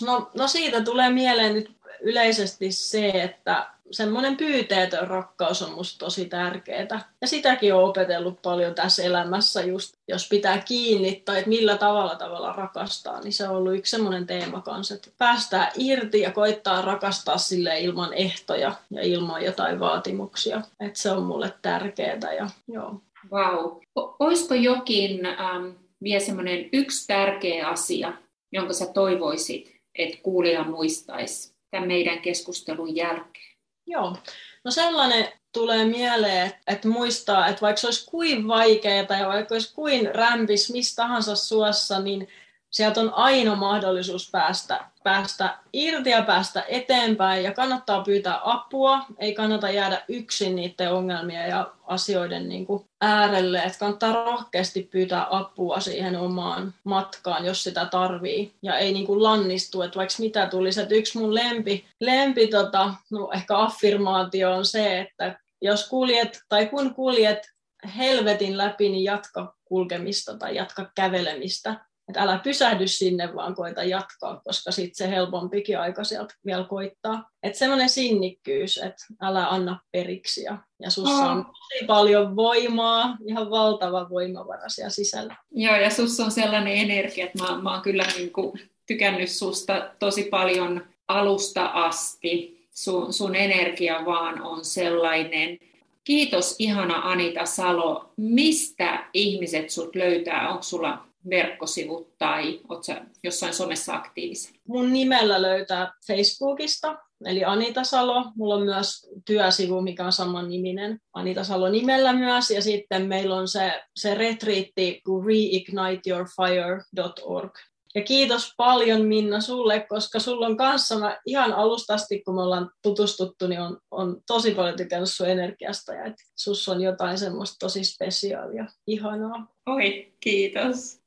No, 0.05 0.31
no 0.33 0.47
siitä 0.47 0.81
tulee 0.81 1.09
mieleen 1.09 1.53
nyt 1.53 1.71
yleisesti 2.01 2.71
se, 2.71 3.09
että 3.09 3.67
semmoinen 3.91 4.37
pyyteetön 4.37 5.07
rakkaus 5.07 5.61
on 5.61 5.71
musta 5.73 6.05
tosi 6.05 6.25
tärkeää. 6.25 7.09
Ja 7.21 7.27
sitäkin 7.27 7.73
on 7.73 7.83
opetellut 7.83 8.41
paljon 8.41 8.75
tässä 8.75 9.03
elämässä, 9.03 9.61
just 9.61 9.95
jos 10.07 10.29
pitää 10.29 10.57
kiinni 10.57 11.21
tai 11.25 11.37
että 11.37 11.49
millä 11.49 11.77
tavalla 11.77 12.15
tavalla 12.15 12.53
rakastaa, 12.53 13.21
niin 13.21 13.33
se 13.33 13.47
on 13.47 13.55
ollut 13.55 13.75
yksi 13.75 13.91
semmoinen 13.91 14.27
teema 14.27 14.61
kanssa, 14.61 14.95
että 14.95 15.09
päästää 15.17 15.71
irti 15.77 16.21
ja 16.21 16.31
koittaa 16.31 16.81
rakastaa 16.81 17.37
sille 17.37 17.79
ilman 17.79 18.13
ehtoja 18.13 18.75
ja 18.89 19.01
ilman 19.01 19.43
jotain 19.43 19.79
vaatimuksia. 19.79 20.61
Että 20.79 20.99
se 20.99 21.11
on 21.11 21.23
mulle 21.23 21.53
tärkeää 21.61 22.33
ja 22.37 22.49
joo. 22.67 23.01
Wow. 23.31 23.77
Olisiko 23.95 24.53
jokin 24.53 25.25
ähm, 25.25 25.67
vielä 26.03 26.25
semmoinen 26.25 26.69
yksi 26.73 27.07
tärkeä 27.07 27.67
asia, 27.67 28.13
jonka 28.53 28.73
sä 28.73 28.85
toivoisit, 28.85 29.75
että 29.95 30.17
kuulija 30.23 30.63
muistaisi 30.63 31.55
tämän 31.71 31.87
meidän 31.87 32.19
keskustelun 32.19 32.95
jälkeen? 32.95 33.57
Joo, 33.85 34.15
no 34.63 34.71
sellainen 34.71 35.27
tulee 35.51 35.85
mieleen, 35.85 36.51
että 36.67 36.87
muistaa, 36.87 37.47
että 37.47 37.61
vaikka 37.61 37.79
se 37.79 37.87
olisi 37.87 38.09
kuin 38.11 38.47
vaikeaa 38.47 39.05
tai 39.05 39.27
vaikka 39.27 39.55
olisi 39.55 39.73
kuin 39.73 40.15
rämpis 40.15 40.73
mistä 40.73 40.95
tahansa 40.95 41.35
suossa, 41.35 41.99
niin 41.99 42.27
sieltä 42.73 43.01
on 43.01 43.13
aina 43.13 43.55
mahdollisuus 43.55 44.31
päästä, 44.31 44.85
päästä 45.03 45.57
irti 45.73 46.09
ja 46.09 46.21
päästä 46.21 46.63
eteenpäin 46.67 47.43
ja 47.43 47.51
kannattaa 47.51 48.03
pyytää 48.03 48.39
apua, 48.43 49.05
ei 49.19 49.33
kannata 49.33 49.69
jäädä 49.69 50.01
yksin 50.07 50.55
niiden 50.55 50.93
ongelmia 50.93 51.47
ja 51.47 51.71
asioiden 51.87 52.49
niin 52.49 52.65
kuin 52.65 52.85
äärelle, 53.01 53.59
että 53.59 53.79
kannattaa 53.79 54.25
rohkeasti 54.25 54.89
pyytää 54.91 55.27
apua 55.29 55.79
siihen 55.79 56.19
omaan 56.19 56.73
matkaan, 56.83 57.45
jos 57.45 57.63
sitä 57.63 57.85
tarvii. 57.85 58.53
Ja 58.61 58.77
ei 58.77 58.93
niin 58.93 59.05
kuin 59.05 59.23
lannistu, 59.23 59.81
että 59.81 59.97
vaikka 59.97 60.15
mitä 60.19 60.45
tulisi, 60.45 60.81
että 60.81 60.95
yksi 60.95 61.17
mun 61.17 61.35
lempi, 61.35 61.85
lempi 61.99 62.47
tota, 62.47 62.93
no 63.11 63.29
ehkä 63.33 63.59
affirmaatio 63.59 64.53
on 64.53 64.65
se, 64.65 64.99
että 64.99 65.39
jos 65.61 65.89
kuljet 65.89 66.41
tai 66.49 66.65
kun 66.65 66.95
kuljet 66.95 67.53
helvetin 67.97 68.57
läpi, 68.57 68.89
niin 68.89 69.03
jatka 69.03 69.55
kulkemista 69.65 70.37
tai 70.37 70.55
jatka 70.55 70.91
kävelemistä 70.95 71.75
että 72.09 72.21
älä 72.21 72.39
pysähdy 72.43 72.87
sinne, 72.87 73.35
vaan 73.35 73.55
koita 73.55 73.83
jatkaa, 73.83 74.41
koska 74.43 74.71
sitten 74.71 74.95
se 74.95 75.09
helpompikin 75.09 75.79
aika 75.79 76.03
sieltä 76.03 76.33
vielä 76.45 76.63
koittaa. 76.63 77.29
Että 77.43 77.59
semmoinen 77.59 77.89
sinnikkyys, 77.89 78.77
että 78.77 79.05
älä 79.21 79.47
anna 79.47 79.79
periksi 79.91 80.43
ja, 80.43 80.57
ja 80.79 80.89
sussa 80.89 81.31
on 81.31 81.45
tosi 81.45 81.85
paljon 81.87 82.35
voimaa, 82.35 83.17
ihan 83.27 83.49
valtava 83.49 84.09
voimavara 84.09 84.69
siellä 84.69 84.89
sisällä. 84.89 85.35
Joo, 85.51 85.75
ja 85.75 85.89
sussa 85.89 86.25
on 86.25 86.31
sellainen 86.31 86.77
energia, 86.77 87.25
että 87.25 87.43
mä, 87.43 87.61
mä 87.61 87.73
oon 87.73 87.81
kyllä 87.81 88.05
niin 88.17 88.33
kuin 88.33 88.59
tykännyt 88.85 89.29
susta 89.29 89.91
tosi 89.99 90.23
paljon 90.23 90.85
alusta 91.07 91.65
asti. 91.65 92.63
Sun, 92.71 93.13
sun 93.13 93.35
energia 93.35 94.05
vaan 94.05 94.41
on 94.41 94.65
sellainen. 94.65 95.57
Kiitos 96.03 96.55
ihana 96.59 97.01
Anita 97.03 97.45
Salo. 97.45 98.13
Mistä 98.17 99.05
ihmiset 99.13 99.69
sut 99.69 99.95
löytää? 99.95 100.49
Onko 100.49 100.63
sulla 100.63 101.07
verkkosivut 101.29 102.17
tai 102.17 102.59
oletko 102.69 102.93
jossain 103.23 103.53
somessa 103.53 103.95
aktiivisen? 103.95 104.55
Mun 104.67 104.93
nimellä 104.93 105.41
löytää 105.41 105.93
Facebookista, 106.07 106.97
eli 107.25 107.43
Anita 107.43 107.83
Salo. 107.83 108.25
Mulla 108.35 108.55
on 108.55 108.63
myös 108.63 109.09
työsivu, 109.25 109.81
mikä 109.81 110.05
on 110.05 110.11
saman 110.11 110.49
niminen 110.49 110.99
Anita 111.13 111.43
Salo 111.43 111.69
nimellä 111.69 112.13
myös. 112.13 112.51
Ja 112.51 112.61
sitten 112.61 113.05
meillä 113.05 113.35
on 113.35 113.47
se, 113.47 113.83
se 113.95 114.15
retriitti 114.15 115.01
reigniteyourfire.org. 115.25 117.51
Ja 117.95 118.03
kiitos 118.03 118.53
paljon 118.57 119.05
Minna 119.05 119.41
sulle, 119.41 119.85
koska 119.89 120.19
sulla 120.19 120.45
on 120.45 120.57
kanssa, 120.57 120.99
mä 120.99 121.17
ihan 121.25 121.53
alustasti 121.53 122.23
kun 122.23 122.35
me 122.35 122.41
ollaan 122.41 122.71
tutustuttu, 122.81 123.47
niin 123.47 123.61
on, 123.61 123.77
on 123.91 124.21
tosi 124.27 124.51
paljon 124.51 124.77
tykännyt 124.77 125.09
sun 125.09 125.29
energiasta 125.29 125.93
ja 125.93 126.05
että 126.05 126.23
sus 126.35 126.69
on 126.69 126.81
jotain 126.81 127.17
semmoista 127.17 127.55
tosi 127.59 127.83
spesiaalia, 127.83 128.65
ihanaa. 128.87 129.47
Oi, 129.65 130.13
kiitos. 130.19 131.02